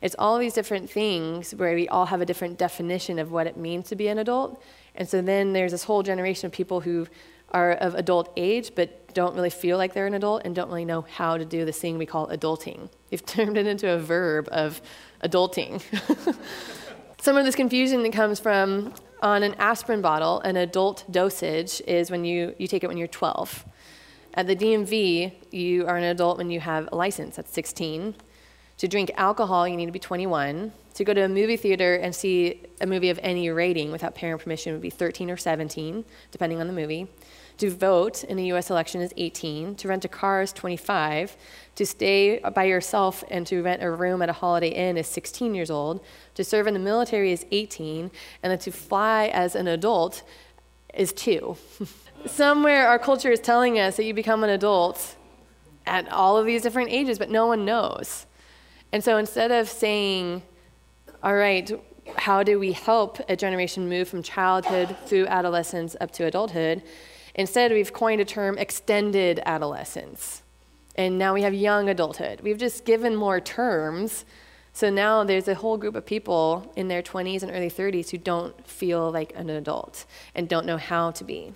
[0.02, 3.56] It's all these different things where we all have a different definition of what it
[3.56, 4.62] means to be an adult.
[4.96, 7.08] And so then there's this whole generation of people who
[7.52, 10.86] are of adult age but don't really feel like they're an adult and don't really
[10.86, 12.90] know how to do this thing we call adulting.
[13.10, 14.82] They've turned it into a verb of
[15.24, 15.82] adulting.
[17.24, 22.12] Some of this confusion that comes from on an aspirin bottle, an adult dosage is
[22.12, 23.64] when you, you take it when you're 12.
[24.34, 28.16] At the DMV, you are an adult when you have a license, that's 16.
[28.80, 30.74] To drink alcohol, you need to be 21.
[30.96, 34.42] To go to a movie theater and see a movie of any rating without parent
[34.42, 37.08] permission would be 13 or 17, depending on the movie.
[37.58, 39.76] To vote in a US election is 18.
[39.76, 41.38] To rent a car is 25.
[41.76, 45.56] To stay by yourself and to rent a room at a Holiday Inn is 16
[45.56, 46.04] years old.
[46.36, 48.12] To serve in the military is 18.
[48.42, 50.24] And then to fly as an adult
[50.94, 51.58] is 2.
[52.26, 55.16] somewhere our culture is telling us that you become an adult
[55.86, 58.26] at all of these different ages, but no one knows.
[58.92, 60.44] And so instead of saying,
[61.22, 61.72] all right,
[62.18, 66.84] how do we help a generation move from childhood through adolescence up to adulthood?
[67.36, 70.44] Instead, we've coined a term extended adolescence.
[70.96, 72.42] And now we have young adulthood.
[72.42, 74.26] We've just given more terms.
[74.74, 78.18] So now there's a whole group of people in their 20s and early 30s who
[78.18, 81.54] don't feel like an adult and don't know how to be.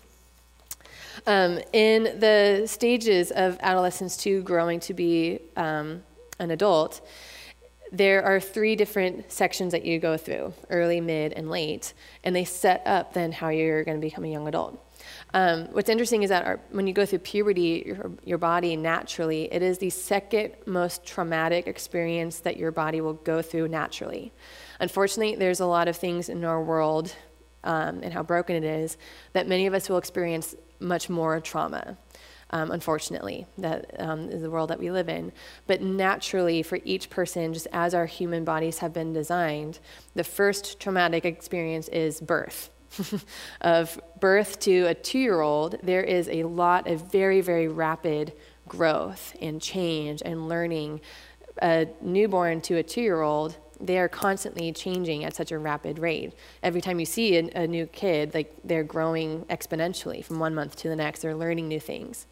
[1.25, 6.03] Um, in the stages of adolescence to growing to be um,
[6.39, 7.01] an adult,
[7.91, 12.45] there are three different sections that you go through early, mid, and late, and they
[12.45, 14.79] set up then how you're going to become a young adult.
[15.33, 19.51] Um, what's interesting is that our, when you go through puberty, your, your, body naturally,
[19.51, 24.31] it is the second most traumatic experience that your body will go through naturally.
[24.79, 27.13] Unfortunately, there's a lot of things in our world
[27.65, 28.97] um, and how broken it is
[29.33, 31.97] that many of us will experience much more trauma.
[32.51, 35.33] Um, unfortunately, that um, is the world that we live in.
[35.65, 39.79] But naturally, for each person, just as our human bodies have been designed,
[40.15, 42.69] the first traumatic experience is birth.
[43.61, 48.33] of birth to a two year old, there is a lot of very, very rapid
[48.67, 51.01] growth and change and learning.
[51.61, 55.99] A newborn to a two year old they are constantly changing at such a rapid
[55.99, 56.33] rate.
[56.63, 60.75] Every time you see a, a, new kid, like they're growing exponentially from one month
[60.77, 61.21] to the next.
[61.21, 62.25] They're learning new things.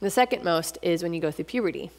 [0.00, 1.90] The second most is when you go through puberty.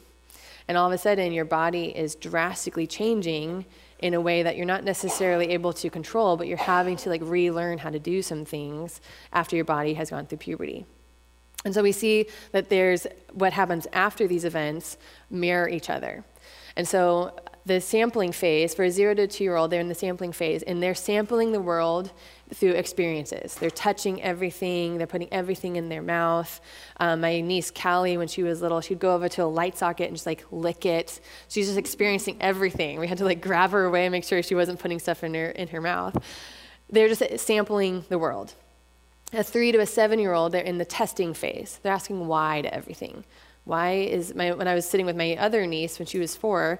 [0.67, 3.65] And all of a sudden, your body is drastically changing
[3.99, 7.21] in a way that you're not necessarily able to control, but you're having to like
[7.23, 10.86] relearn how to do some things after your body has gone through puberty.
[11.63, 14.97] And so we see that there's what happens after these events
[15.29, 16.23] mirror each other.
[16.75, 19.95] And so the sampling phase for a zero to two year old, they're in the
[19.95, 22.12] sampling phase, and they're sampling the world
[22.53, 23.55] through experiences.
[23.55, 26.62] They're touching everything, they're putting everything in their mouth.
[26.99, 30.08] Um, my niece Callie, when she was little, she'd go over to a light socket
[30.08, 31.19] and just like lick it.
[31.47, 32.99] She's just experiencing everything.
[32.99, 35.34] We had to like grab her away and make sure she wasn't putting stuff in
[35.34, 36.15] her, in her mouth.
[36.89, 38.53] They're just sampling the world.
[39.34, 41.79] A three to a seven year old, they're in the testing phase.
[41.81, 43.25] They're asking why to everything.
[43.63, 46.79] Why is my, when I was sitting with my other niece when she was four,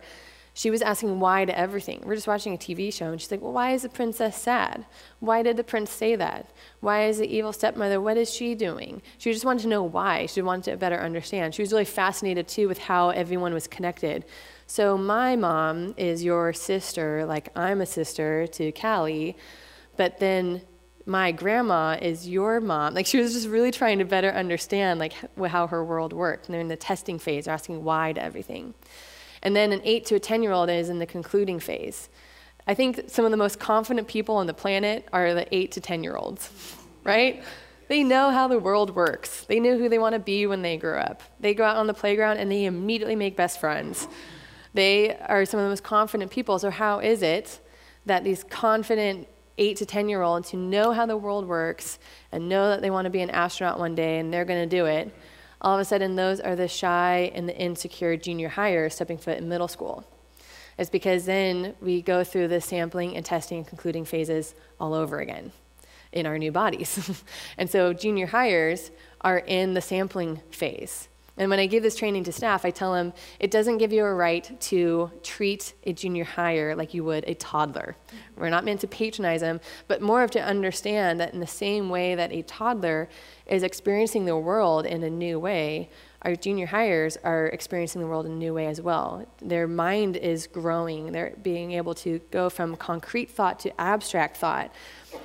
[0.58, 2.02] she was asking why to everything.
[2.06, 4.86] We're just watching a TV show, and she's like, Well, why is the princess sad?
[5.20, 6.50] Why did the prince say that?
[6.80, 9.02] Why is the evil stepmother, what is she doing?
[9.18, 10.28] She just wanted to know why.
[10.28, 11.54] She wanted to better understand.
[11.54, 14.24] She was really fascinated, too, with how everyone was connected.
[14.66, 19.36] So, my mom is your sister, like I'm a sister to Callie,
[19.98, 20.62] but then
[21.06, 22.94] my grandma is your mom.
[22.94, 25.14] Like she was just really trying to better understand like
[25.48, 26.48] how her world worked.
[26.48, 28.74] And they're in the testing phase, asking why to everything.
[29.46, 32.10] And then an eight to a 10 year old is in the concluding phase.
[32.68, 35.82] I think some of the most confident people on the planet are the eight to
[35.82, 36.50] 10 year olds,
[37.04, 37.44] right?
[37.88, 39.46] They know how the world works.
[39.46, 41.22] They know who they want to be when they grow up.
[41.40, 44.08] They go out on the playground and they immediately make best friends.
[44.74, 46.58] They are some of the most confident people.
[46.58, 47.60] So, how is it
[48.08, 49.28] that these confident
[49.60, 52.00] eight to 10 year olds who know how the world works
[52.32, 54.76] and know that they want to be an astronaut one day and they're going to
[54.76, 55.16] do it
[55.66, 59.40] all of a sudden those are the shy and the insecure junior hires stepping foot
[59.40, 60.06] in middle school.
[60.78, 65.20] It's because then we go through the sampling and testing and concluding phases all over
[65.20, 65.52] again
[66.12, 67.24] in our new bodies.
[67.58, 71.08] and so junior hires are in the sampling phase.
[71.38, 74.06] And when I give this training to staff, I tell them it doesn't give you
[74.06, 77.98] a right to treat a junior hire like you would a toddler.
[78.38, 81.90] We're not meant to patronize them, but more of to understand that in the same
[81.90, 83.10] way that a toddler
[83.48, 85.90] is experiencing the world in a new way,
[86.22, 89.28] our junior hires are experiencing the world in a new way as well.
[89.42, 91.12] Their mind is growing.
[91.12, 94.74] They're being able to go from concrete thought to abstract thought.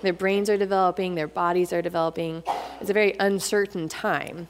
[0.03, 2.43] Their brains are developing, their bodies are developing.
[2.81, 4.49] It's a very uncertain time.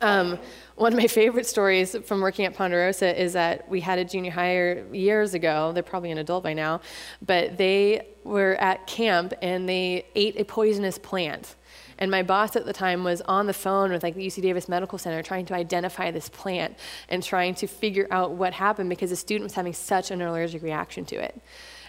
[0.00, 0.38] Um,
[0.76, 4.30] one of my favorite stories from working at Ponderosa is that we had a junior
[4.30, 5.72] hire years ago.
[5.72, 6.80] They're probably an adult by now,
[7.20, 11.56] but they were at camp and they ate a poisonous plant.
[11.98, 14.68] And my boss at the time was on the phone with like the UC Davis
[14.68, 16.76] Medical Center trying to identify this plant
[17.08, 20.62] and trying to figure out what happened because the student was having such an allergic
[20.62, 21.40] reaction to it.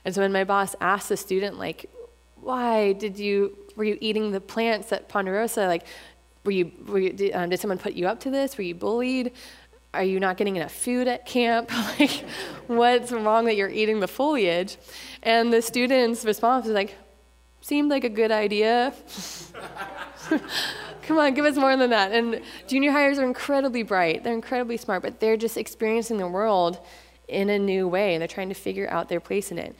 [0.03, 1.91] And so when my boss asked the student like,
[2.41, 5.67] why did you were you eating the plants at Ponderosa?
[5.67, 5.85] Like,
[6.49, 8.57] were you, were you did, um, did someone put you up to this?
[8.57, 9.33] Were you bullied?
[9.93, 11.69] Are you not getting enough food at camp?
[11.99, 12.25] like,
[12.65, 14.77] what's wrong that you're eating the foliage?
[15.21, 16.95] And the student's response was like,
[17.61, 18.95] seemed like a good idea.
[21.03, 22.13] Come on, give us more than that.
[22.13, 26.79] And junior hires are incredibly bright, they're incredibly smart, but they're just experiencing the world
[27.27, 29.75] in a new way, and they're trying to figure out their place in it.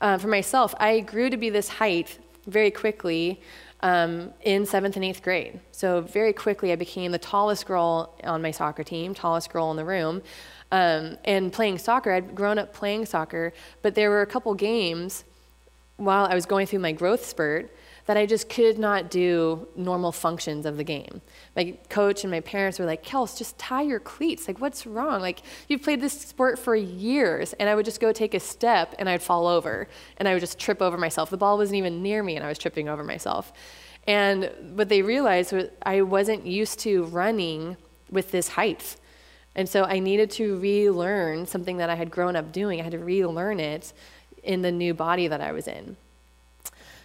[0.00, 3.40] Uh, for myself, I grew to be this height very quickly
[3.80, 5.60] um, in seventh and eighth grade.
[5.72, 9.76] So very quickly, I became the tallest girl on my soccer team, tallest girl in
[9.76, 10.22] the room.
[10.70, 15.24] Um, and playing soccer, I'd grown up playing soccer, but there were a couple games
[15.96, 17.74] while I was going through my growth spurt
[18.08, 21.20] that I just could not do normal functions of the game.
[21.54, 24.48] My coach and my parents were like, Kels, just tie your cleats.
[24.48, 25.20] Like, what's wrong?
[25.20, 27.52] Like, you've played this sport for years.
[27.52, 30.40] And I would just go take a step and I'd fall over and I would
[30.40, 31.28] just trip over myself.
[31.28, 33.52] The ball wasn't even near me and I was tripping over myself.
[34.06, 37.76] And what they realized was I wasn't used to running
[38.10, 38.96] with this height.
[39.54, 42.80] And so I needed to relearn something that I had grown up doing.
[42.80, 43.92] I had to relearn it
[44.42, 45.98] in the new body that I was in.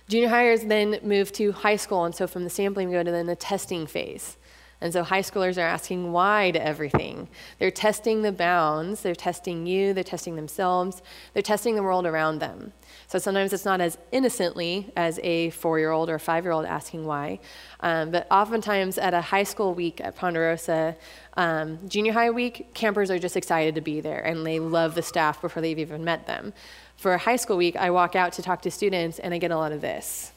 [0.07, 3.11] Junior hires then move to high school, and so from the sampling, we go to
[3.11, 4.37] then the testing phase.
[4.83, 7.29] And so high schoolers are asking why to everything.
[7.57, 11.01] They're testing the bounds, they're testing you, they're testing themselves,
[11.33, 12.73] they're testing the world around them.
[13.07, 16.65] So sometimes it's not as innocently as a four year old or five year old
[16.65, 17.39] asking why.
[17.79, 20.97] Um, but oftentimes at a high school week at Ponderosa,
[21.37, 25.01] um, junior high week, campers are just excited to be there and they love the
[25.01, 26.51] staff before they've even met them
[26.97, 29.57] for high school week, I walk out to talk to students and I get a
[29.57, 30.33] lot of this.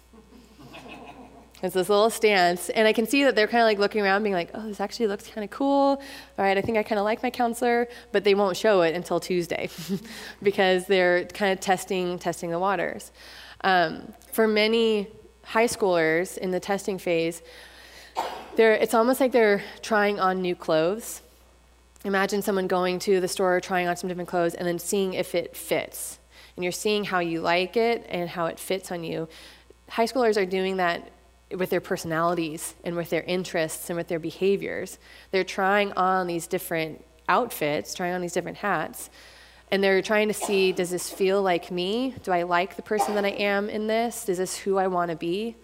[1.62, 4.22] It's this little stance, and I can see that they're kind of like looking around,
[4.22, 5.96] being like, "Oh, this actually looks kind of cool.
[6.38, 8.94] All right, I think I kind of like my counselor," but they won't show it
[8.94, 9.70] until Tuesday
[10.42, 13.10] because they're kind of testing testing the waters.
[13.62, 15.08] Um, for many
[15.44, 17.42] high schoolers in the testing phase,
[18.58, 21.22] it's almost like they're trying on new clothes.
[22.04, 25.34] Imagine someone going to the store, trying on some different clothes, and then seeing if
[25.34, 26.18] it fits
[26.56, 29.28] and you're seeing how you like it and how it fits on you.
[29.90, 31.12] High schoolers are doing that
[31.54, 34.98] with their personalities and with their interests and with their behaviors.
[35.30, 39.10] They're trying on these different outfits, trying on these different hats.
[39.70, 42.14] And they're trying to see does this feel like me?
[42.22, 44.28] Do I like the person that I am in this?
[44.28, 45.56] Is this who I want to be?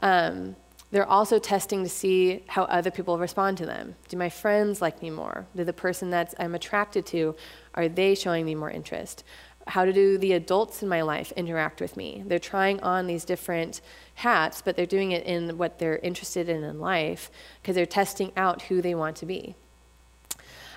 [0.00, 0.56] Um,
[0.90, 3.96] they're also testing to see how other people respond to them.
[4.08, 5.44] Do my friends like me more?
[5.56, 7.34] Do the person that I'm attracted to,
[7.74, 9.24] are they showing me more interest?
[9.66, 12.22] How do the adults in my life interact with me?
[12.26, 13.80] They're trying on these different
[14.16, 17.30] hats, but they're doing it in what they're interested in in life
[17.62, 19.54] because they're testing out who they want to be.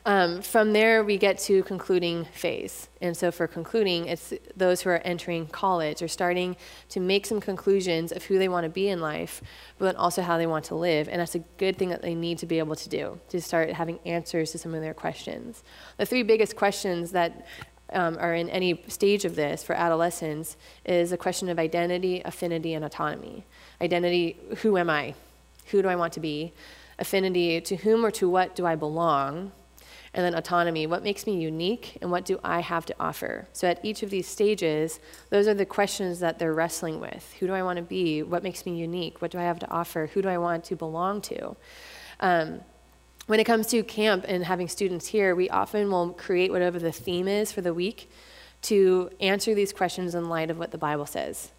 [0.07, 2.87] Um, from there, we get to concluding phase.
[3.01, 6.55] And so, for concluding, it's those who are entering college or starting
[6.89, 9.41] to make some conclusions of who they want to be in life,
[9.77, 11.09] but also how they want to live.
[11.09, 13.69] And that's a good thing that they need to be able to do, to start
[13.73, 15.61] having answers to some of their questions.
[15.97, 17.45] The three biggest questions that
[17.93, 22.73] um, are in any stage of this for adolescents is a question of identity, affinity,
[22.73, 23.45] and autonomy.
[23.81, 25.13] Identity, who am I?
[25.67, 26.53] Who do I want to be?
[26.99, 29.51] Affinity, to whom or to what do I belong?
[30.13, 33.47] And then autonomy, what makes me unique and what do I have to offer?
[33.53, 37.35] So at each of these stages, those are the questions that they're wrestling with.
[37.39, 38.23] Who do I want to be?
[38.23, 39.21] What makes me unique?
[39.21, 40.09] What do I have to offer?
[40.13, 41.55] Who do I want to belong to?
[42.19, 42.61] Um,
[43.27, 46.91] when it comes to camp and having students here, we often will create whatever the
[46.91, 48.09] theme is for the week
[48.63, 51.51] to answer these questions in light of what the Bible says.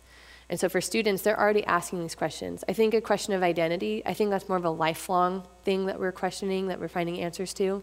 [0.50, 2.64] And so for students, they're already asking these questions.
[2.68, 6.00] I think a question of identity, I think that's more of a lifelong thing that
[6.00, 7.82] we're questioning, that we're finding answers to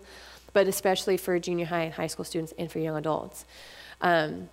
[0.56, 3.46] but especially for junior high and high school students and for young adults.
[4.00, 4.50] Um,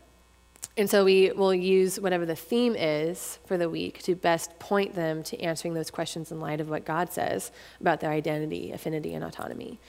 [0.77, 4.95] and so we will use whatever the theme is for the week to best point
[4.95, 9.13] them to answering those questions in light of what God says about their identity, affinity,
[9.15, 9.81] and autonomy.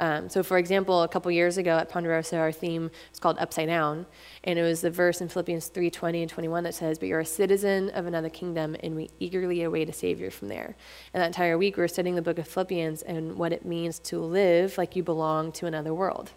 [0.00, 3.68] Um, so, for example, a couple years ago at Ponderosa, our theme was called Upside
[3.68, 4.06] Down,
[4.42, 7.24] and it was the verse in Philippians 3:20 and 21 that says, "But you're a
[7.24, 10.74] citizen of another kingdom, and we eagerly await a Savior from there."
[11.14, 14.00] And that entire week, we were studying the book of Philippians and what it means
[14.00, 16.32] to live like you belong to another world.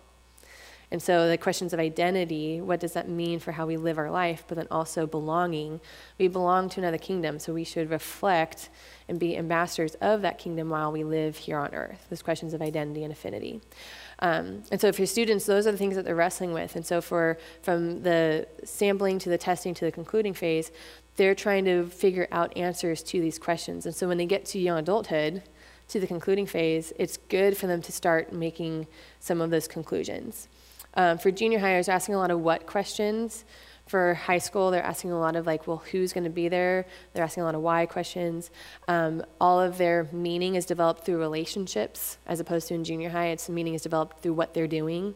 [0.92, 4.12] And so the questions of identity, what does that mean for how we live our
[4.12, 5.82] life, but then also belonging.
[6.18, 8.70] We belong to another kingdom, so we should reflect
[9.08, 12.06] and be ambassadors of that kingdom while we live here on earth.
[12.10, 13.62] Those questions of identity and affinity.
[14.20, 16.76] Um, and so for students, those are the things that they're wrestling with.
[16.76, 20.72] And so for from the sampling to the testing to the concluding phase,
[21.18, 23.86] they're trying to figure out answers to these questions.
[23.86, 25.44] And so when they get to young adulthood,
[25.88, 28.88] to the concluding phase, it's good for them to start making
[29.20, 30.48] some of those conclusions.
[30.96, 33.46] Um, for junior hires, they're asking a lot of what questions.
[33.88, 36.88] For high school, they're asking a lot of like, well, who's going to be there?
[37.14, 38.50] They're asking a lot of why questions.
[38.88, 43.28] Um, all of their meaning is developed through relationships, as opposed to in junior high,
[43.28, 45.14] its meaning is developed through what they're doing.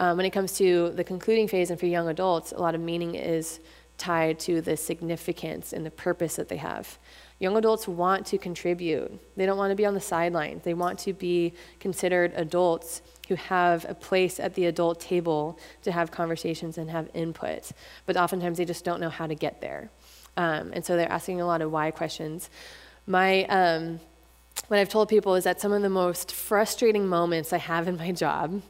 [0.00, 2.80] Um, when it comes to the concluding phase and for young adults, a lot of
[2.80, 3.60] meaning is
[3.98, 6.98] tied to the significance and the purpose that they have.
[7.40, 9.12] Young adults want to contribute.
[9.36, 10.64] They don't want to be on the sidelines.
[10.64, 15.92] They want to be considered adults who have a place at the adult table to
[15.92, 17.70] have conversations and have input.
[18.06, 19.90] But oftentimes they just don't know how to get there.
[20.36, 22.50] Um, and so they're asking a lot of why questions.
[23.06, 24.00] My, um,
[24.66, 27.96] what I've told people is that some of the most frustrating moments I have in
[27.96, 28.62] my job,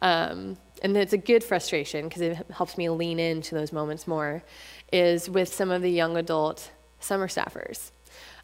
[0.00, 4.44] um, and it's a good frustration because it helps me lean into those moments more,
[4.92, 7.90] is with some of the young adult summer staffers.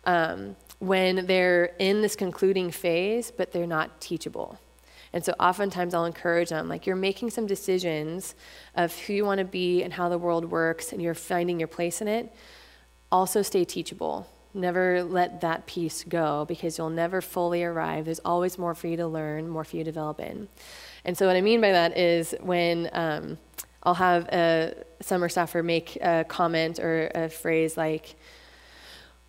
[0.04, 4.58] Um, when they're in this concluding phase, but they're not teachable.
[5.12, 8.34] And so oftentimes I'll encourage them, like, you're making some decisions
[8.74, 11.68] of who you want to be and how the world works, and you're finding your
[11.68, 12.34] place in it.
[13.12, 14.26] Also, stay teachable.
[14.54, 18.06] Never let that piece go because you'll never fully arrive.
[18.06, 20.48] There's always more for you to learn, more for you to develop in.
[21.04, 23.38] And so, what I mean by that is when um,
[23.82, 28.16] I'll have a summer staffer make a comment or a phrase like,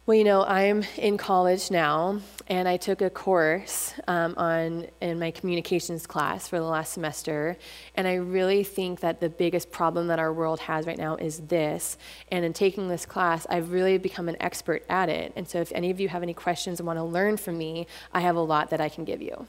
[0.05, 5.17] well, you know, I'm in college now, and I took a course um, on in
[5.17, 7.57] my communications class for the last semester,
[7.95, 11.39] and I really think that the biggest problem that our world has right now is
[11.47, 11.97] this.
[12.29, 15.31] And in taking this class, I've really become an expert at it.
[15.37, 17.87] And so, if any of you have any questions and want to learn from me,
[18.11, 19.47] I have a lot that I can give you.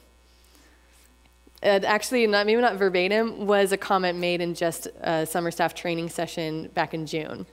[1.64, 5.74] It actually, not maybe not verbatim, was a comment made in just a summer staff
[5.74, 7.46] training session back in June.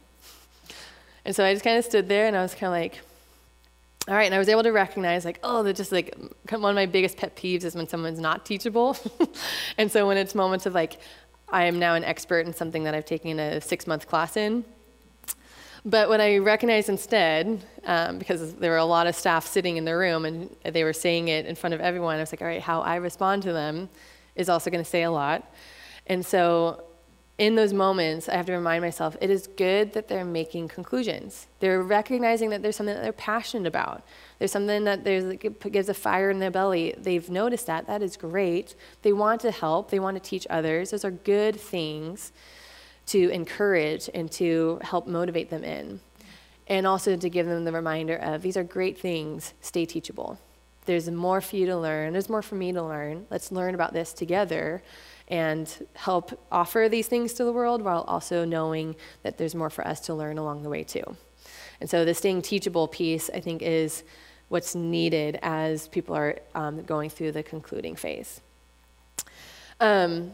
[1.25, 3.01] And so I just kind of stood there and I was kind of like,
[4.07, 6.15] all right, and I was able to recognize, like, oh, they're just like,
[6.49, 8.97] one of my biggest pet peeves is when someone's not teachable.
[9.77, 10.99] and so when it's moments of like,
[11.49, 14.65] I am now an expert in something that I've taken a six month class in.
[15.85, 19.85] But what I recognized instead, um, because there were a lot of staff sitting in
[19.85, 22.47] the room and they were saying it in front of everyone, I was like, all
[22.47, 23.89] right, how I respond to them
[24.35, 25.51] is also going to say a lot.
[26.07, 26.83] And so
[27.41, 31.47] in those moments, I have to remind myself it is good that they're making conclusions.
[31.59, 34.03] They're recognizing that there's something that they're passionate about.
[34.37, 35.37] There's something that there's,
[35.71, 36.93] gives a fire in their belly.
[36.95, 37.87] They've noticed that.
[37.87, 38.75] That is great.
[39.01, 40.91] They want to help, they want to teach others.
[40.91, 42.31] Those are good things
[43.07, 45.99] to encourage and to help motivate them in.
[46.67, 50.37] And also to give them the reminder of these are great things, stay teachable.
[50.85, 53.25] There's more for you to learn, there's more for me to learn.
[53.31, 54.83] Let's learn about this together
[55.31, 59.87] and help offer these things to the world while also knowing that there's more for
[59.87, 61.03] us to learn along the way, too.
[61.79, 64.03] And so, the staying teachable piece, I think, is
[64.49, 68.41] what's needed as people are um, going through the concluding phase.
[69.79, 70.31] Um,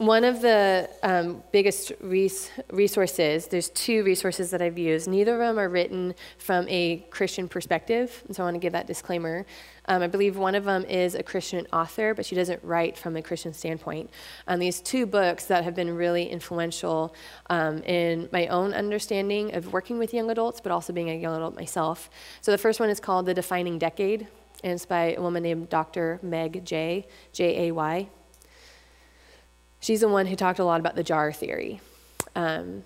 [0.00, 5.06] one of the um, biggest res- resources, there's two resources that I've used.
[5.06, 8.72] Neither of them are written from a Christian perspective, and so I want to give
[8.72, 9.44] that disclaimer.
[9.84, 13.14] Um, I believe one of them is a Christian author, but she doesn't write from
[13.14, 14.08] a Christian standpoint.
[14.46, 17.14] Um, these two books that have been really influential
[17.50, 21.36] um, in my own understanding of working with young adults, but also being a young
[21.36, 22.08] adult myself.
[22.40, 24.28] So the first one is called The Defining Decade,
[24.64, 26.20] and it's by a woman named Dr.
[26.22, 28.08] Meg Jay, J A Y.
[29.80, 31.80] She's the one who talked a lot about the jar theory.
[32.36, 32.84] Um,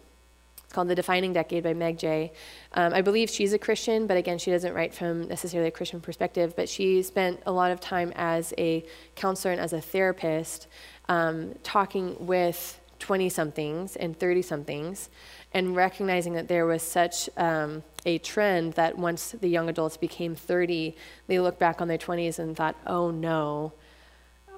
[0.75, 2.33] called The Defining Decade by Meg Jay.
[2.73, 6.01] Um, I believe she's a Christian, but again, she doesn't write from necessarily a Christian
[6.01, 6.55] perspective.
[6.57, 8.85] But she spent a lot of time as a
[9.15, 10.67] counselor and as a therapist
[11.09, 15.11] um, talking with 20 somethings and 30 somethings
[15.53, 20.35] and recognizing that there was such um, a trend that once the young adults became
[20.35, 20.97] 30,
[21.29, 23.73] they looked back on their 20s and thought, oh no,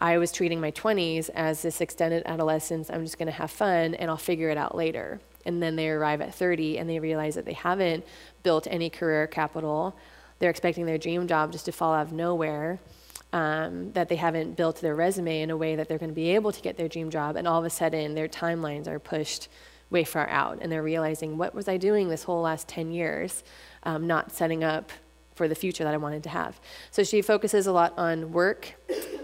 [0.01, 2.91] I was treating my 20s as this extended adolescence.
[2.91, 5.21] I'm just going to have fun and I'll figure it out later.
[5.47, 8.05] And then they arrive at 30 and they realize that they haven't
[8.43, 9.97] built any career capital.
[10.39, 12.79] They're expecting their dream job just to fall out of nowhere.
[13.33, 16.31] Um, that they haven't built their resume in a way that they're going to be
[16.31, 17.37] able to get their dream job.
[17.37, 19.49] And all of a sudden, their timelines are pushed
[19.91, 20.59] way far out.
[20.61, 23.43] And they're realizing, what was I doing this whole last 10 years?
[23.83, 24.91] Um, not setting up
[25.37, 26.59] for the future that I wanted to have.
[26.91, 28.75] So she focuses a lot on work,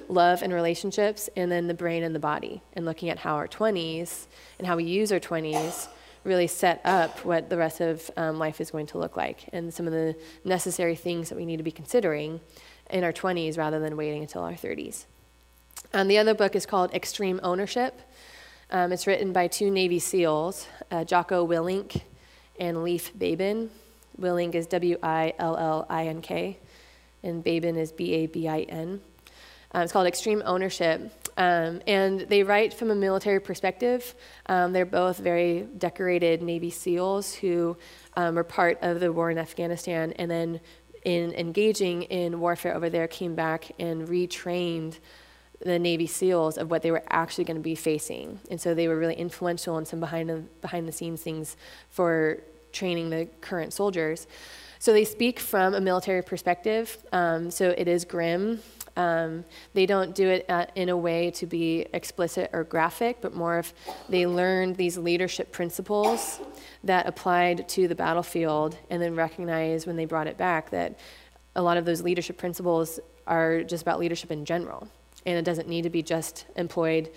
[0.09, 3.49] love, and relationships, and then the brain and the body, and looking at how our
[3.49, 4.27] 20s
[4.59, 5.89] and how we use our 20s
[6.23, 9.73] really set up what the rest of um, life is going to look like, and
[9.73, 12.41] some of the necessary things that we need to be considering
[12.91, 15.07] in our 20s rather than waiting until our 30s.
[15.95, 18.01] Um, the other book is called Extreme Ownership.
[18.71, 22.03] Um, it's written by two Navy SEALs, uh, Jocko Willink
[22.61, 23.71] and Leif Babin.
[24.21, 26.59] Willink is W I L L I N K,
[27.23, 29.01] and Babin is B A B I N.
[29.75, 31.11] Uh, it's called Extreme Ownership.
[31.37, 34.15] Um, and they write from a military perspective.
[34.47, 37.77] Um, they're both very decorated Navy SEALs who
[38.17, 40.61] um, were part of the war in Afghanistan and then,
[41.05, 44.99] in engaging in warfare over there, came back and retrained
[45.65, 48.39] the Navy SEALs of what they were actually going to be facing.
[48.51, 51.57] And so they were really influential in some behind the, behind the scenes things
[51.89, 52.41] for
[52.73, 54.27] training the current soldiers.
[54.79, 56.99] So they speak from a military perspective.
[57.13, 58.61] Um, so it is grim.
[58.97, 59.45] Um,
[59.75, 63.59] they don't do it at, in a way to be explicit or graphic, but more
[63.59, 63.73] of
[64.09, 66.41] they learned these leadership principles
[66.85, 70.99] that applied to the battlefield and then recognized when they brought it back that
[71.55, 74.89] a lot of those leadership principles are just about leadership in general.
[75.25, 77.11] And it doesn't need to be just employed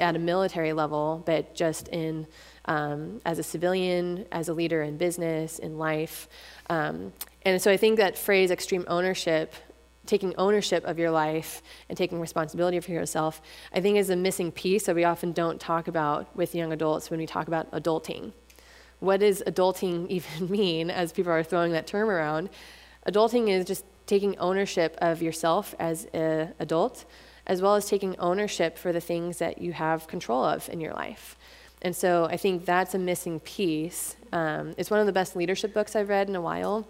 [0.00, 2.26] at a military level, but just in
[2.66, 6.28] um, as a civilian, as a leader in business, in life.
[6.70, 9.54] Um, and so I think that phrase extreme ownership,
[10.06, 13.40] taking ownership of your life and taking responsibility for yourself,
[13.72, 17.10] I think is a missing piece that we often don't talk about with young adults
[17.10, 18.32] when we talk about adulting.
[19.00, 22.50] What does adulting even mean as people are throwing that term around?
[23.06, 27.04] Adulting is just taking ownership of yourself as an adult,
[27.46, 30.92] as well as taking ownership for the things that you have control of in your
[30.92, 31.36] life.
[31.82, 34.16] And so I think that's a missing piece.
[34.32, 36.86] Um, it's one of the best leadership books I've read in a while.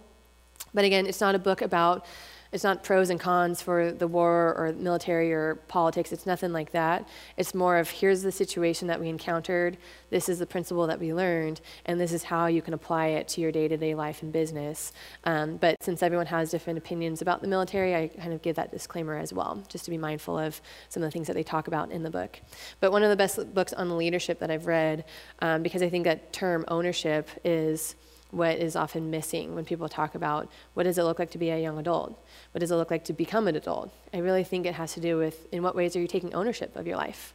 [0.75, 2.05] But again, it's not a book about
[2.53, 6.13] it's not pros and cons for the war or military or politics.
[6.13, 7.09] It's nothing like that.
[7.39, 9.79] It's more of here's the situation that we encountered,
[10.11, 13.27] this is the principle that we learned, and this is how you can apply it
[13.29, 14.93] to your day to day life and business.
[15.25, 18.71] Um, but since everyone has different opinions about the military, I kind of give that
[18.71, 21.69] disclaimer as well, just to be mindful of some of the things that they talk
[21.69, 22.39] about in the book.
[22.81, 25.07] But one of the best books on leadership that I've read,
[25.39, 27.95] um, because I think that term ownership is
[28.33, 31.51] what is often missing when people talk about what does it look like to be
[31.51, 32.19] a young adult?
[32.53, 33.93] What does it look like to become an adult?
[34.13, 36.75] I really think it has to do with in what ways are you taking ownership
[36.75, 37.35] of your life?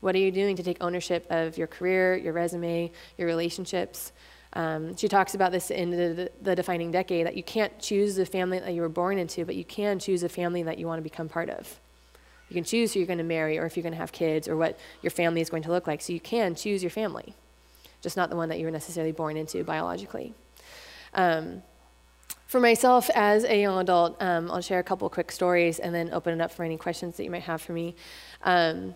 [0.00, 4.12] What are you doing to take ownership of your career, your resume, your relationships?
[4.52, 8.24] Um, she talks about this in the, the, defining decade that you can't choose the
[8.24, 11.00] family that you were born into, but you can choose a family that you want
[11.00, 11.78] to become part of.
[12.48, 14.48] You can choose who you're going to marry or if you're going to have kids
[14.48, 16.00] or what your family is going to look like.
[16.00, 17.34] So you can choose your family,
[18.00, 20.34] just not the one that you were necessarily born into biologically.
[21.14, 21.62] Um,
[22.46, 26.10] for myself as a young adult, um, I'll share a couple quick stories and then
[26.12, 27.94] open it up for any questions that you might have for me.
[28.42, 28.94] Um,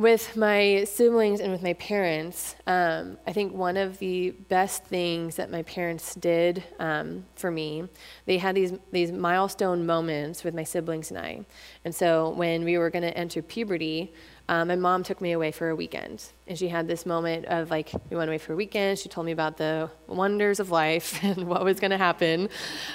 [0.00, 5.36] with my siblings and with my parents, um, I think one of the best things
[5.36, 7.86] that my parents did um, for me,
[8.24, 11.44] they had these these milestone moments with my siblings and I.
[11.84, 14.14] And so when we were going to enter puberty,
[14.48, 16.24] um, my mom took me away for a weekend.
[16.46, 18.98] And she had this moment of like, we went away for a weekend.
[18.98, 22.48] She told me about the wonders of life and what was going to happen.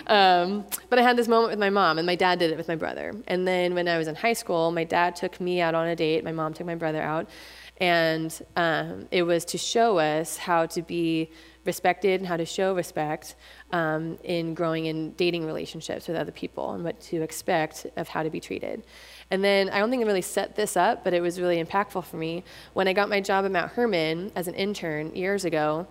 [0.07, 2.67] Um, but I had this moment with my mom, and my dad did it with
[2.67, 3.13] my brother.
[3.27, 5.95] And then when I was in high school, my dad took me out on a
[5.95, 6.23] date.
[6.23, 7.29] My mom took my brother out.
[7.77, 11.31] And um, it was to show us how to be
[11.65, 13.35] respected and how to show respect
[13.71, 18.23] um, in growing in dating relationships with other people and what to expect of how
[18.23, 18.85] to be treated.
[19.31, 22.05] And then I don't think it really set this up, but it was really impactful
[22.05, 22.43] for me.
[22.73, 25.87] When I got my job at Mount Hermon as an intern years ago,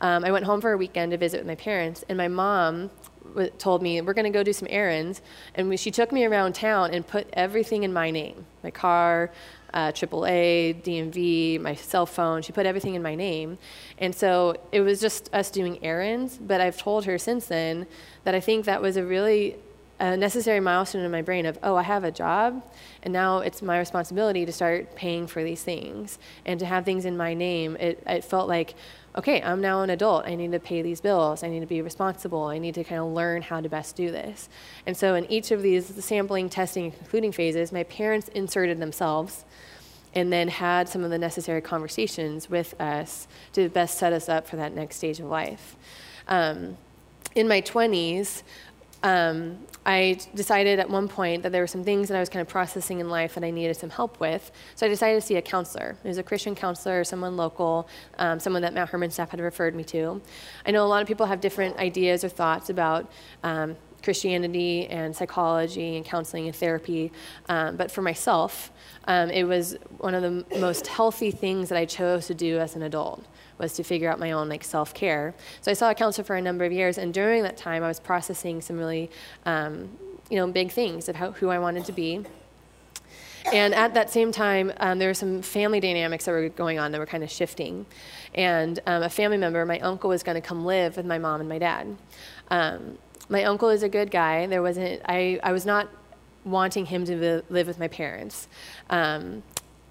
[0.00, 2.90] um, I went home for a weekend to visit with my parents, and my mom
[3.28, 5.20] w- told me, We're going to go do some errands.
[5.54, 9.30] And we, she took me around town and put everything in my name my car,
[9.74, 12.42] uh, AAA, DMV, my cell phone.
[12.42, 13.58] She put everything in my name.
[13.98, 16.38] And so it was just us doing errands.
[16.38, 17.86] But I've told her since then
[18.24, 19.56] that I think that was a really
[20.00, 22.62] a necessary milestone in my brain of, oh, I have a job,
[23.02, 26.18] and now it's my responsibility to start paying for these things.
[26.46, 28.74] And to have things in my name, it, it felt like,
[29.16, 30.24] okay, I'm now an adult.
[30.26, 31.42] I need to pay these bills.
[31.42, 32.44] I need to be responsible.
[32.44, 34.48] I need to kind of learn how to best do this.
[34.86, 39.44] And so, in each of these sampling, testing, and concluding phases, my parents inserted themselves
[40.14, 44.46] and then had some of the necessary conversations with us to best set us up
[44.46, 45.76] for that next stage of life.
[46.28, 46.76] Um,
[47.34, 48.42] in my 20s,
[49.02, 52.40] um, I decided at one point that there were some things that I was kind
[52.40, 54.50] of processing in life that I needed some help with.
[54.74, 55.96] So I decided to see a counselor.
[56.02, 57.88] It was a Christian counselor, someone local,
[58.18, 60.20] um, someone that Mount Hermon staff had referred me to.
[60.66, 63.10] I know a lot of people have different ideas or thoughts about
[63.44, 67.12] um, Christianity and psychology and counseling and therapy.
[67.48, 68.70] Um, but for myself,
[69.06, 72.74] um, it was one of the most healthy things that I chose to do as
[72.76, 73.24] an adult
[73.58, 75.34] was to figure out my own like self care.
[75.60, 77.88] So I saw a counselor for a number of years, and during that time, I
[77.88, 79.10] was processing some really,
[79.46, 79.90] um,
[80.30, 82.24] you know, big things of how, who I wanted to be.
[83.52, 86.92] And at that same time, um, there were some family dynamics that were going on
[86.92, 87.86] that were kind of shifting.
[88.34, 91.40] And um, a family member, my uncle, was going to come live with my mom
[91.40, 91.96] and my dad.
[92.50, 92.98] Um,
[93.28, 94.46] my uncle is a good guy.
[94.46, 95.88] There wasn't, I, I was not
[96.44, 98.48] wanting him to live with my parents.
[98.90, 99.42] Um,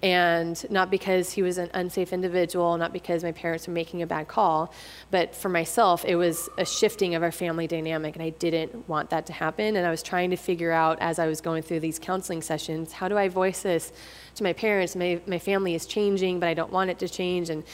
[0.02, 4.06] and not because he was an unsafe individual, not because my parents were making a
[4.06, 4.72] bad call,
[5.10, 9.10] but for myself, it was a shifting of our family dynamic, and I didn't want
[9.10, 9.74] that to happen.
[9.74, 12.92] And I was trying to figure out as I was going through these counseling sessions,
[12.92, 13.92] how do I voice this
[14.36, 14.94] to my parents?
[14.94, 17.50] My, my family is changing, but I don't want it to change.
[17.50, 17.64] And,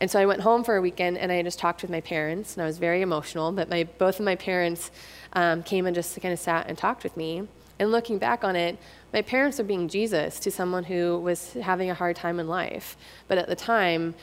[0.00, 2.54] and so I went home for a weekend and I just talked with my parents,
[2.54, 4.90] and I was very emotional, but my, both of my parents
[5.34, 7.46] um, came and just kind of sat and talked with me.
[7.78, 8.78] And looking back on it,
[9.12, 12.96] my parents were being Jesus to someone who was having a hard time in life.
[13.28, 14.14] But at the time,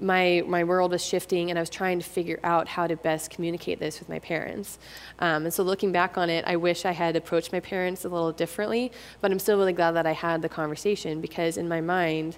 [0.00, 3.30] my, my world was shifting and I was trying to figure out how to best
[3.30, 4.78] communicate this with my parents.
[5.18, 8.08] Um, and so looking back on it, I wish I had approached my parents a
[8.08, 11.80] little differently, but I'm still really glad that I had the conversation because in my
[11.80, 12.36] mind,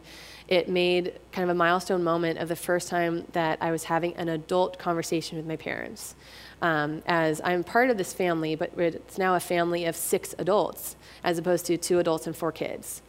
[0.48, 4.14] it made kind of a milestone moment of the first time that I was having
[4.16, 6.14] an adult conversation with my parents
[6.62, 10.96] um, as I'm part of this family, but it's now a family of six adults
[11.24, 13.02] as opposed to two adults and four kids.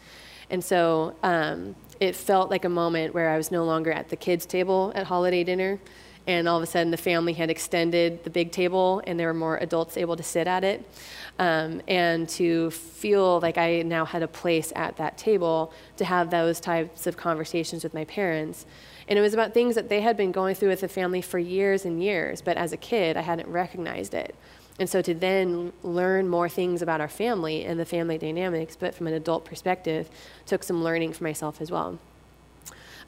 [0.50, 4.16] And so um, it felt like a moment where I was no longer at the
[4.16, 5.80] kids' table at holiday dinner,
[6.28, 9.34] and all of a sudden the family had extended the big table, and there were
[9.34, 10.86] more adults able to sit at it.
[11.40, 16.30] Um, and to feel like I now had a place at that table to have
[16.30, 18.66] those types of conversations with my parents
[19.08, 21.40] and it was about things that they had been going through with the family for
[21.40, 24.36] years and years, but as a kid, I hadn't recognized it.
[24.80, 28.96] And so to then learn more things about our family and the family dynamics, but
[28.96, 30.10] from an adult perspective,
[30.46, 32.00] took some learning for myself as well.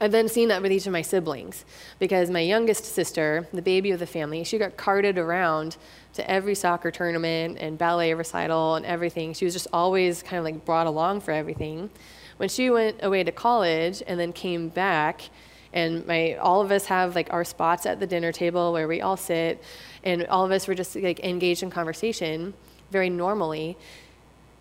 [0.00, 1.64] I've then seen that with each of my siblings
[1.98, 5.76] because my youngest sister, the baby of the family, she got carted around
[6.14, 9.34] to every soccer tournament and ballet recital and everything.
[9.34, 11.90] She was just always kind of like brought along for everything.
[12.36, 15.30] When she went away to college and then came back,
[15.74, 19.02] and my all of us have like our spots at the dinner table where we
[19.02, 19.62] all sit.
[20.04, 22.54] And all of us were just like engaged in conversation
[22.90, 23.76] very normally.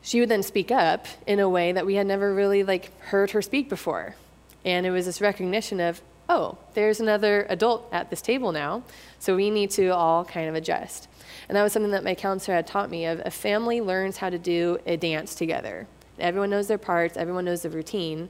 [0.02, 3.32] She would then speak up in a way that we had never really like heard
[3.32, 4.16] her speak before.
[4.66, 8.82] And it was this recognition of oh there's another adult at this table now.
[9.20, 11.08] So we need to all kind of adjust.
[11.48, 14.32] And that was something that my counselor had taught me of a family learns how
[14.32, 15.86] to do a dance together.
[16.18, 18.30] Everyone knows their parts, everyone knows the routine.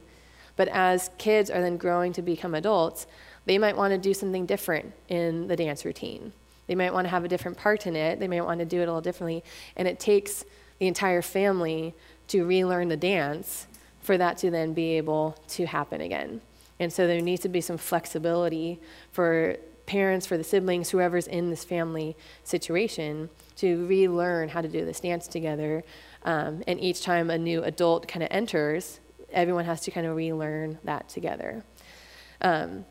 [0.56, 3.08] But as kids are then growing to become adults,
[3.45, 6.32] they might want to do something different in the dance routine.
[6.68, 8.20] They might want to have a different part in it.
[8.20, 9.43] They might want to do it a little differently.
[9.76, 10.45] And it takes
[10.80, 11.93] the entire family
[12.30, 13.68] to relearn the dance
[14.01, 16.41] for that to then be able to happen again.
[16.80, 18.80] And so there needs to be some flexibility
[19.12, 24.86] for parents, for the siblings, whoever's in this family situation to relearn how to do
[24.86, 25.84] this dance together.
[26.24, 28.99] Um, and each time a new adult kind of enters,
[29.34, 31.64] everyone has to kind of relearn that together.
[32.42, 32.86] Um,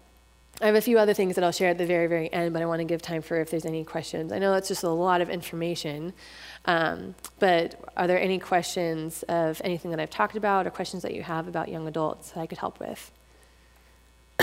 [0.60, 2.62] I have a few other things that I'll share at the very, very end, but
[2.62, 4.32] I want to give time for if there's any questions.
[4.32, 6.12] I know that's just a lot of information,
[6.66, 11.14] um, but are there any questions of anything that I've talked about or questions that
[11.14, 13.10] you have about young adults that I could help with?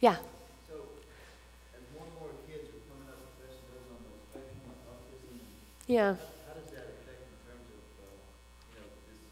[0.00, 0.16] yeah.
[0.68, 0.74] So,
[1.72, 5.38] as more and more kids are coming up with those on the spectrum of autism,
[5.86, 6.16] Yeah.
[6.48, 8.12] how does that affect in terms of, uh,
[8.72, 9.22] you know, this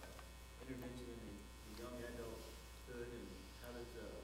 [0.00, 1.32] uh, intervention in the,
[1.68, 3.26] the young adulthood, and
[3.64, 4.16] how does, uh,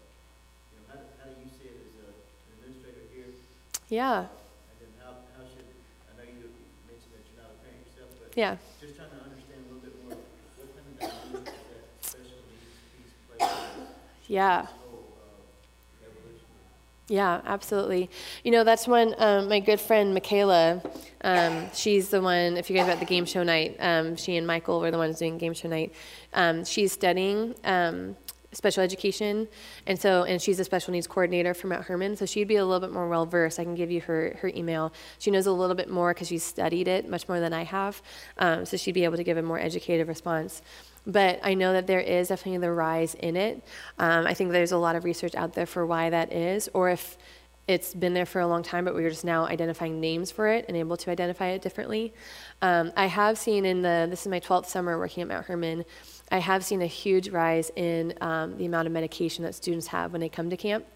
[0.72, 3.32] you know, how do, how do you see it as a, an administrator here?
[3.94, 4.18] Yeah.
[4.18, 4.26] And
[4.80, 5.62] then how, how should,
[6.10, 6.50] I know you
[6.90, 8.56] mentioned that you're not a parent yourself, but Yeah.
[8.82, 10.18] just trying to understand a little bit more,
[10.58, 13.86] what kind of dynamic that special needs piece plays
[14.26, 14.66] Yeah.
[14.66, 16.04] whole, uh.
[17.06, 18.10] Yeah, absolutely.
[18.42, 20.82] You know, that's when um, my good friend Michaela,
[21.22, 24.36] um, she's the one, if you guys are at the game show night, um, she
[24.36, 25.92] and Michael were the ones doing game show night.
[26.32, 28.16] Um, she's studying um,
[28.54, 29.48] special education,
[29.86, 32.64] and so, and she's a special needs coordinator for Mount Hermon, so she'd be a
[32.64, 33.58] little bit more well versed.
[33.58, 34.92] I can give you her, her email.
[35.18, 38.00] She knows a little bit more because she's studied it much more than I have,
[38.38, 40.62] um, so she'd be able to give a more educated response
[41.06, 43.62] but I know that there is definitely the rise in it.
[43.98, 46.88] Um, I think there's a lot of research out there for why that is, or
[46.88, 47.18] if
[47.66, 50.66] it's been there for a long time, but we're just now identifying names for it
[50.68, 52.12] and able to identify it differently.
[52.60, 55.84] Um, I have seen in the, this is my 12th summer working at Mount Hermon,
[56.30, 60.12] I have seen a huge rise in um, the amount of medication that students have
[60.12, 60.86] when they come to camp.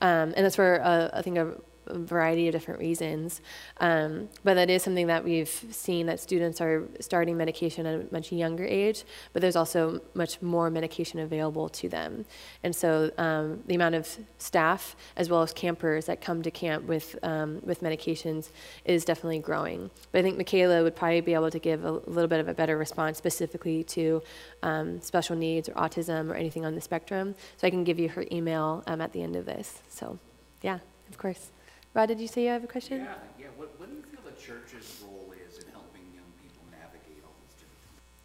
[0.00, 1.54] Um, and that's where uh, I think, a,
[1.94, 3.40] variety of different reasons.
[3.78, 8.06] Um, but that is something that we've seen that students are starting medication at a
[8.12, 12.24] much younger age, but there's also much more medication available to them.
[12.62, 16.86] And so um, the amount of staff as well as campers that come to camp
[16.86, 18.50] with, um, with medications
[18.84, 19.90] is definitely growing.
[20.12, 22.54] But I think Michaela would probably be able to give a little bit of a
[22.54, 24.22] better response specifically to
[24.62, 27.34] um, special needs or autism or anything on the spectrum.
[27.56, 29.82] So I can give you her email um, at the end of this.
[29.88, 30.18] So,
[30.62, 30.78] yeah,
[31.08, 31.50] of course.
[31.92, 33.00] Rod, did you say you have a question?
[33.00, 36.62] Yeah, yeah, what, what do you feel the church's role is in helping young people
[36.70, 37.56] navigate all this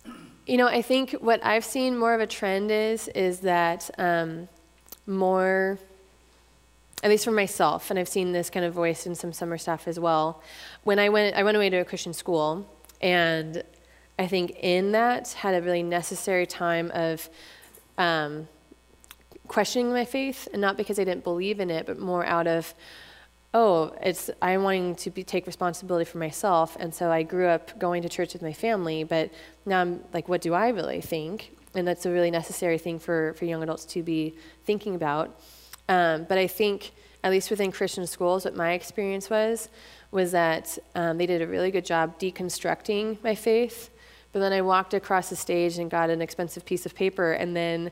[0.04, 0.30] different?
[0.46, 4.48] You know, I think what I've seen more of a trend is is that um,
[5.08, 5.80] more,
[7.02, 9.88] at least for myself, and I've seen this kind of voiced in some summer stuff
[9.88, 10.44] as well.
[10.84, 12.68] When I went, I went away to a Christian school,
[13.02, 13.64] and
[14.20, 17.28] I think in that had a really necessary time of
[17.98, 18.48] um,
[19.48, 22.76] questioning my faith, and not because I didn't believe in it, but more out of
[23.56, 27.80] oh, it's I'm wanting to be, take responsibility for myself, and so I grew up
[27.80, 29.32] going to church with my family, but
[29.66, 31.56] now I'm like, what do I really think?
[31.74, 34.36] And that's a really necessary thing for for young adults to be
[34.66, 35.40] thinking about.
[35.88, 36.92] Um, but I think,
[37.24, 39.70] at least within Christian schools, what my experience was
[40.12, 43.90] was that um, they did a really good job deconstructing my faith.
[44.32, 47.56] But then I walked across the stage and got an expensive piece of paper, and
[47.56, 47.90] then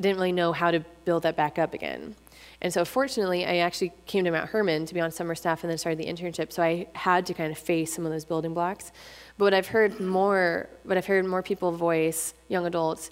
[0.00, 2.16] didn't really know how to build that back up again.
[2.62, 5.70] And so, fortunately, I actually came to Mount Hermon to be on summer staff and
[5.70, 6.52] then started the internship.
[6.52, 8.92] So I had to kind of face some of those building blocks.
[9.36, 13.10] But what I've heard more, what I've heard more people voice, young adults,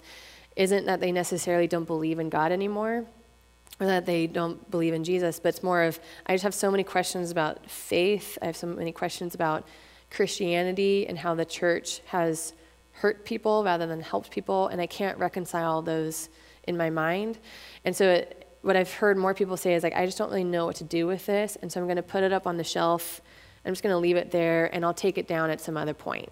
[0.55, 3.05] isn't that they necessarily don't believe in God anymore,
[3.79, 6.71] or that they don't believe in Jesus, but it's more of I just have so
[6.71, 8.37] many questions about faith.
[8.41, 9.67] I have so many questions about
[10.11, 12.53] Christianity and how the church has
[12.93, 16.29] hurt people rather than helped people, and I can't reconcile those
[16.67, 17.37] in my mind.
[17.83, 20.43] And so it, what I've heard more people say is like, I just don't really
[20.43, 22.57] know what to do with this, and so I'm going to put it up on
[22.57, 23.21] the shelf.
[23.65, 25.93] I'm just going to leave it there, and I'll take it down at some other
[25.93, 26.29] point.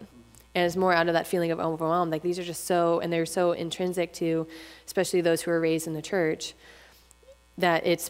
[0.56, 2.12] And it's more out of that feeling of overwhelmed.
[2.12, 4.48] Like these are just so, and they're so intrinsic to,
[4.86, 6.54] especially those who are raised in the church,
[7.58, 8.10] that it's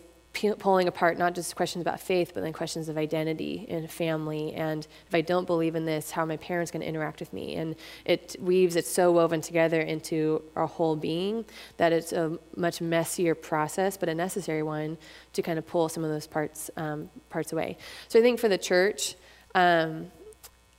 [0.58, 4.54] pulling apart not just questions about faith, but then questions of identity and family.
[4.54, 7.32] And if I don't believe in this, how are my parents going to interact with
[7.34, 7.56] me?
[7.56, 7.76] And
[8.06, 11.46] it weaves it's so woven together into our whole being
[11.78, 14.98] that it's a much messier process, but a necessary one
[15.34, 17.78] to kind of pull some of those parts um, parts away.
[18.08, 19.16] So I think for the church.
[19.56, 20.12] Um,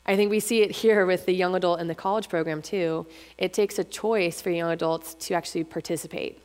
[0.07, 3.07] I think we see it here with the young adult and the college program too.
[3.39, 6.41] It takes a choice for young adults to actually participate.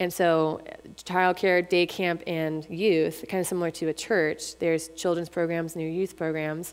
[0.00, 0.62] And so,
[0.96, 5.94] childcare, day camp, and youth, kind of similar to a church, there's children's programs and
[5.94, 6.72] youth programs.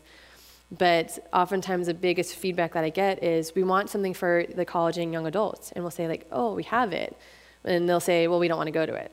[0.76, 4.96] But oftentimes, the biggest feedback that I get is we want something for the college
[4.96, 5.72] and young adults.
[5.72, 7.16] And we'll say, like, oh, we have it.
[7.64, 9.12] And they'll say, well, we don't want to go to it.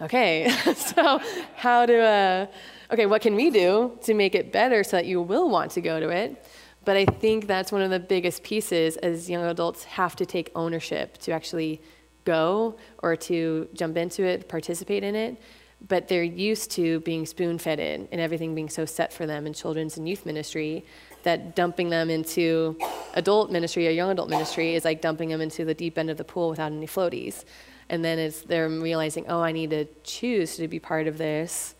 [0.00, 1.20] Okay, so
[1.56, 2.46] how do, uh,
[2.92, 5.80] okay, what can we do to make it better so that you will want to
[5.80, 6.44] go to it?
[6.84, 10.52] But I think that's one of the biggest pieces as young adults have to take
[10.54, 11.80] ownership to actually
[12.24, 15.40] go or to jump into it, participate in it.
[15.86, 19.46] But they're used to being spoon fed in and everything being so set for them
[19.46, 20.84] in children's and youth ministry
[21.24, 22.78] that dumping them into
[23.14, 26.16] adult ministry or young adult ministry is like dumping them into the deep end of
[26.16, 27.44] the pool without any floaties.
[27.88, 31.74] And then it's they're realizing, oh, I need to choose to be part of this.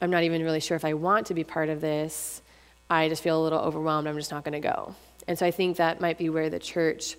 [0.00, 2.42] I'm not even really sure if I want to be part of this.
[2.90, 4.06] I just feel a little overwhelmed.
[4.06, 4.94] I'm just not going to go.
[5.26, 7.16] And so I think that might be where the church,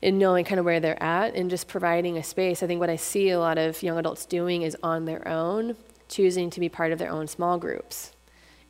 [0.00, 2.90] in knowing kind of where they're at and just providing a space, I think what
[2.90, 5.76] I see a lot of young adults doing is on their own,
[6.08, 8.12] choosing to be part of their own small groups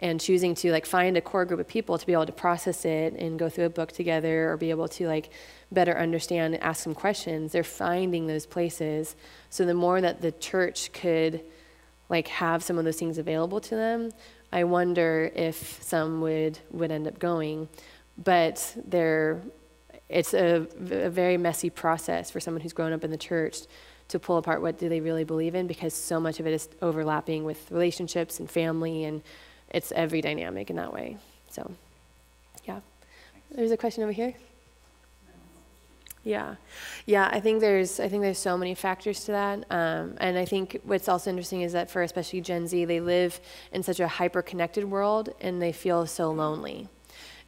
[0.01, 2.85] and choosing to like find a core group of people to be able to process
[2.85, 5.31] it and go through a book together or be able to like
[5.73, 7.53] better understand and ask some questions.
[7.53, 9.17] They're finding those places.
[9.51, 11.43] So the more that the church could
[12.09, 14.11] like have some of those things available to them
[14.53, 17.69] i wonder if some would would end up going.
[18.23, 19.41] But they're
[20.09, 23.59] it's a, a very messy process for someone who's grown up in the church
[24.09, 26.69] to pull apart what do they really believe in because so much of it is
[26.81, 29.23] overlapping with relationships and family and
[29.71, 31.19] it's every dynamic in that way.
[31.51, 31.71] So,
[32.65, 32.81] yeah.
[33.51, 34.35] There's a question over here.
[36.25, 36.57] Yeah,
[37.07, 37.29] yeah.
[37.33, 40.79] I think there's I think there's so many factors to that, um, and I think
[40.83, 43.41] what's also interesting is that for especially Gen Z, they live
[43.73, 46.89] in such a hyper-connected world, and they feel so lonely.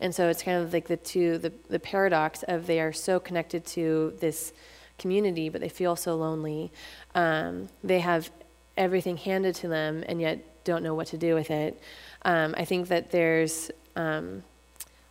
[0.01, 3.20] And so it's kind of like the two the, the paradox of they are so
[3.20, 4.53] connected to this
[4.98, 6.70] community, but they feel so lonely.
[7.14, 8.30] Um, they have
[8.76, 11.80] everything handed to them, and yet don't know what to do with it.
[12.22, 14.42] Um, I think that there's, um,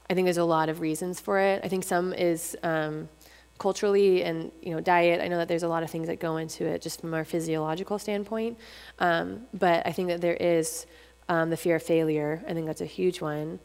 [0.09, 1.61] I think there's a lot of reasons for it.
[1.63, 3.09] I think some is um,
[3.57, 5.21] culturally and you know diet.
[5.21, 7.25] I know that there's a lot of things that go into it just from our
[7.25, 8.57] physiological standpoint.
[8.99, 10.85] Um, but I think that there is
[11.27, 12.43] um, the fear of failure.
[12.47, 13.59] I think that's a huge one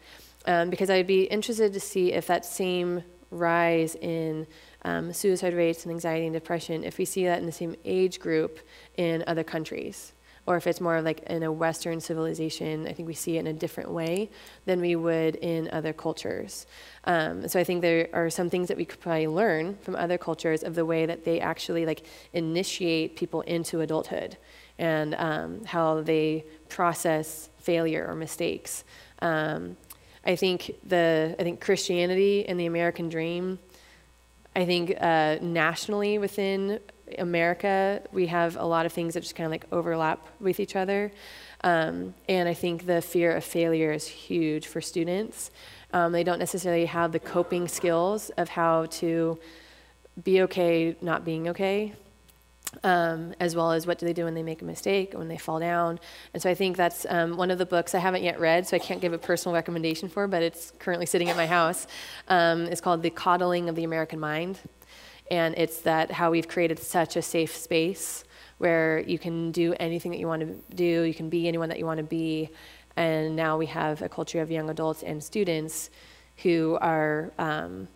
[0.46, 4.46] um, because I'd be interested to see if that same rise in
[4.82, 8.20] um, suicide rates and anxiety and depression, if we see that in the same age
[8.20, 8.60] group
[8.96, 10.12] in other countries
[10.46, 13.46] or if it's more like in a Western civilization, I think we see it in
[13.46, 14.30] a different way
[14.66, 16.66] than we would in other cultures.
[17.04, 20.18] Um, so I think there are some things that we could probably learn from other
[20.18, 24.36] cultures of the way that they actually like initiate people into adulthood
[24.78, 28.84] and um, how they process failure or mistakes.
[30.24, 33.58] I think the I think Christianity and the American dream.
[34.56, 36.78] I think uh, nationally within
[37.18, 40.76] America, we have a lot of things that just kind of like overlap with each
[40.76, 41.12] other.
[41.62, 45.50] Um, and I think the fear of failure is huge for students.
[45.92, 49.38] Um, they don't necessarily have the coping skills of how to
[50.22, 51.94] be okay not being okay,
[52.82, 55.38] um, as well as what do they do when they make a mistake, when they
[55.38, 56.00] fall down.
[56.32, 58.76] And so I think that's um, one of the books I haven't yet read, so
[58.76, 61.86] I can't give a personal recommendation for, but it's currently sitting at my house.
[62.28, 64.58] Um, it's called The Coddling of the American Mind.
[65.30, 68.24] And it's that how we've created such a safe space
[68.58, 71.78] where you can do anything that you want to do, you can be anyone that
[71.78, 72.50] you want to be.
[72.96, 75.90] And now we have a culture of young adults and students
[76.38, 77.88] who are um,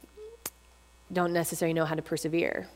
[1.12, 2.68] don't necessarily know how to persevere.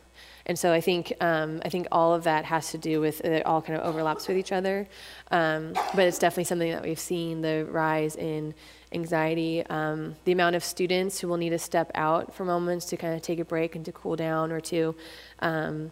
[0.46, 3.44] And so I think um, I think all of that has to do with it
[3.46, 4.88] all kind of overlaps with each other.
[5.30, 8.54] Um, but it's definitely something that we've seen the rise in
[8.92, 12.96] anxiety, um, the amount of students who will need to step out for moments to
[12.96, 14.94] kind of take a break and to cool down or to
[15.40, 15.90] um,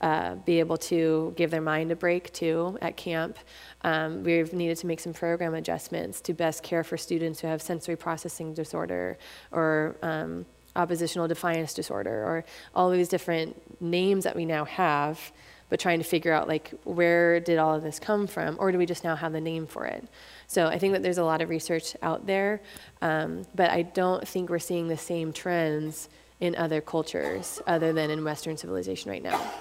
[0.00, 3.38] uh, be able to give their mind a break too at camp.
[3.82, 7.62] Um, we've needed to make some program adjustments to best care for students who have
[7.62, 9.16] sensory processing disorder
[9.50, 10.44] or um,
[10.76, 12.44] oppositional defiance disorder or
[12.74, 15.32] all these different names that we now have
[15.70, 18.78] but trying to figure out like where did all of this come from or do
[18.78, 20.06] we just now have the name for it
[20.46, 22.60] so I think that there's a lot of research out there,
[23.02, 26.08] um, but I don't think we're seeing the same trends
[26.40, 29.52] in other cultures other than in Western civilization right now.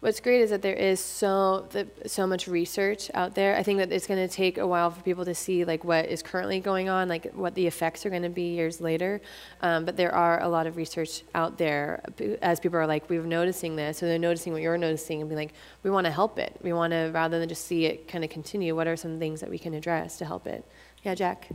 [0.00, 3.56] What's great is that there is so the, so much research out there.
[3.56, 6.06] I think that it's going to take a while for people to see like what
[6.06, 9.20] is currently going on, like what the effects are going to be years later.
[9.62, 12.02] Um, but there are a lot of research out there
[12.42, 15.36] as people are like, we're noticing this, so they're noticing what you're noticing, and be
[15.36, 15.52] like,
[15.82, 16.56] we want to help it.
[16.62, 18.74] We want to rather than just see it kind of continue.
[18.74, 20.64] What are some things that we can address to help it?
[21.02, 21.48] Yeah, Jack.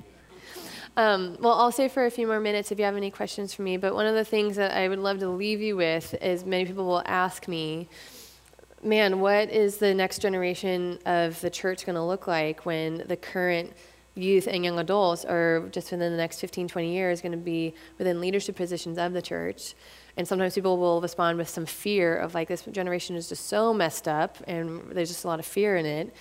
[0.98, 3.64] Um, well, I'll stay for a few more minutes if you have any questions for
[3.64, 3.76] me.
[3.78, 6.66] But one of the things that I would love to leave you with is many
[6.66, 7.90] people will ask me
[8.86, 13.18] man, what is the next generation of the church going to look like when the
[13.18, 13.74] current
[14.14, 17.74] youth and young adults are just within the next 15, 20 years going to be
[17.98, 19.74] within leadership positions of the church.
[20.18, 23.74] And sometimes people will respond with some fear of like, this generation is just so
[23.74, 26.14] messed up and there's just a lot of fear in it.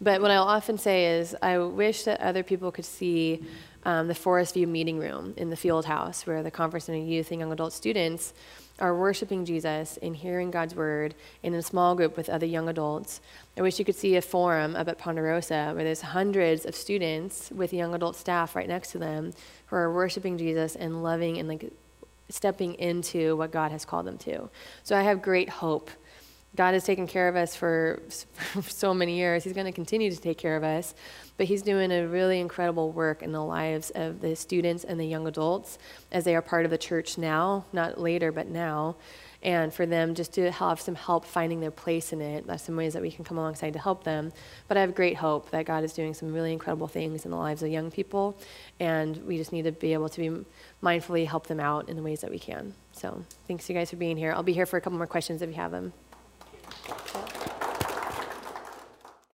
[0.00, 3.42] But what I'll often say is, I wish that other people could see
[3.86, 7.30] um, the Forest View meeting room in the field house where the conference and youth
[7.30, 8.34] and young adult students
[8.80, 11.14] are worshiping Jesus and hearing God's word
[11.44, 13.20] in a small group with other young adults.
[13.56, 17.52] I wish you could see a forum up at Ponderosa where there's hundreds of students
[17.54, 19.32] with young adult staff right next to them
[19.66, 21.72] who are worshiping Jesus and loving and like
[22.28, 24.50] stepping into what God has called them to.
[24.82, 25.92] So I have great hope.
[26.56, 29.44] God has taken care of us for, for so many years.
[29.44, 30.92] He's going to continue to take care of us.
[31.36, 35.04] But He's doing a really incredible work in the lives of the students and the
[35.04, 35.78] young adults
[36.10, 38.96] as they are part of the church now, not later, but now.
[39.42, 42.46] And for them just to have some help finding their place in it.
[42.46, 44.32] That's some ways that we can come alongside to help them.
[44.66, 47.36] But I have great hope that God is doing some really incredible things in the
[47.36, 48.36] lives of young people.
[48.80, 50.44] And we just need to be able to be
[50.82, 52.74] mindfully help them out in the ways that we can.
[52.92, 54.32] So thanks you guys for being here.
[54.32, 55.92] I'll be here for a couple more questions if you have them.